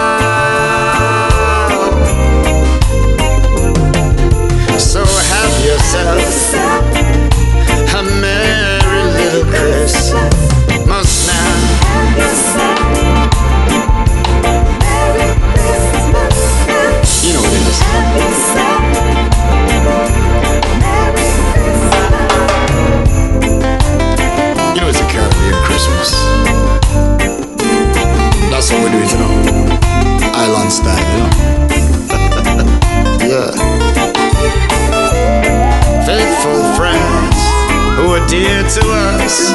That's 28.81 28.93
what 28.93 28.93
we 28.93 28.97
do 28.97 29.03
it, 29.03 29.11
you 29.11 29.19
know. 29.19 29.33
Island 30.33 30.71
style, 30.71 30.97
you 31.11 31.17
know. 31.19 31.29
yeah. 33.29 33.51
Faithful 36.05 36.61
friends 36.73 37.37
who 37.95 38.05
are 38.15 38.25
dear 38.27 38.63
to 38.63 38.81
us, 39.19 39.51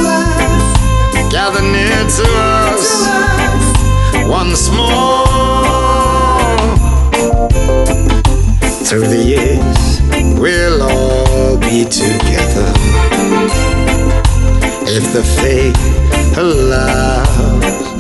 gather 1.33 1.63
near 1.63 2.07
to 2.07 2.27
us 2.39 3.07
once 4.29 4.69
more. 4.71 5.27
Through 8.87 9.09
the 9.09 9.23
years, 9.27 10.39
we'll 10.39 10.83
all 10.83 11.57
be 11.59 11.85
together 11.85 12.73
if 14.87 15.13
the 15.13 15.25
fate 15.25 15.77
allows. 16.39 17.96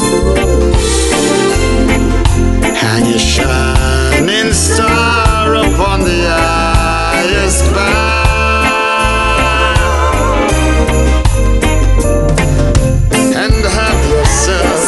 Hang 2.74 3.06
your 3.06 3.18
shining 3.18 4.52
star 4.52 5.54
upon 5.54 6.00
the 6.00 6.28
highest 6.28 7.64
bough 7.74 8.16
and 13.42 13.64
have 13.64 14.02
yourself 14.10 14.82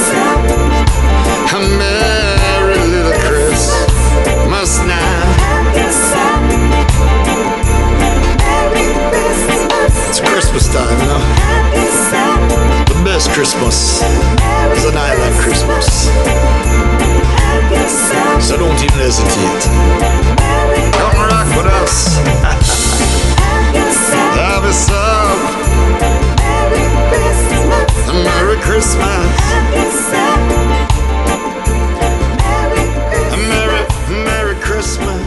a 1.55 1.61
merry 1.79 2.79
little 2.89 3.19
Christmas 3.21 4.79
now. 4.87 5.19
It's 10.09 10.21
Christmas 10.21 10.69
time, 10.73 10.99
you 11.01 11.07
know. 11.07 11.38
Best 13.19 13.33
Christmas 13.33 14.01
is 14.79 14.85
an 14.85 14.97
island 14.97 15.35
Christmas. 15.41 16.07
So 18.47 18.57
don't 18.57 18.79
even 18.79 19.01
hesitate. 19.01 19.65
Come 20.95 21.17
rock 21.27 21.49
with 21.57 21.67
us. 21.67 22.19
Have 24.39 24.63
yourself 24.63 25.35
a 28.07 28.13
Merry 28.23 28.57
Christmas. 28.63 29.03
A 33.33 33.37
Merry, 33.49 33.83
Merry 34.25 34.55
Christmas. 34.61 35.18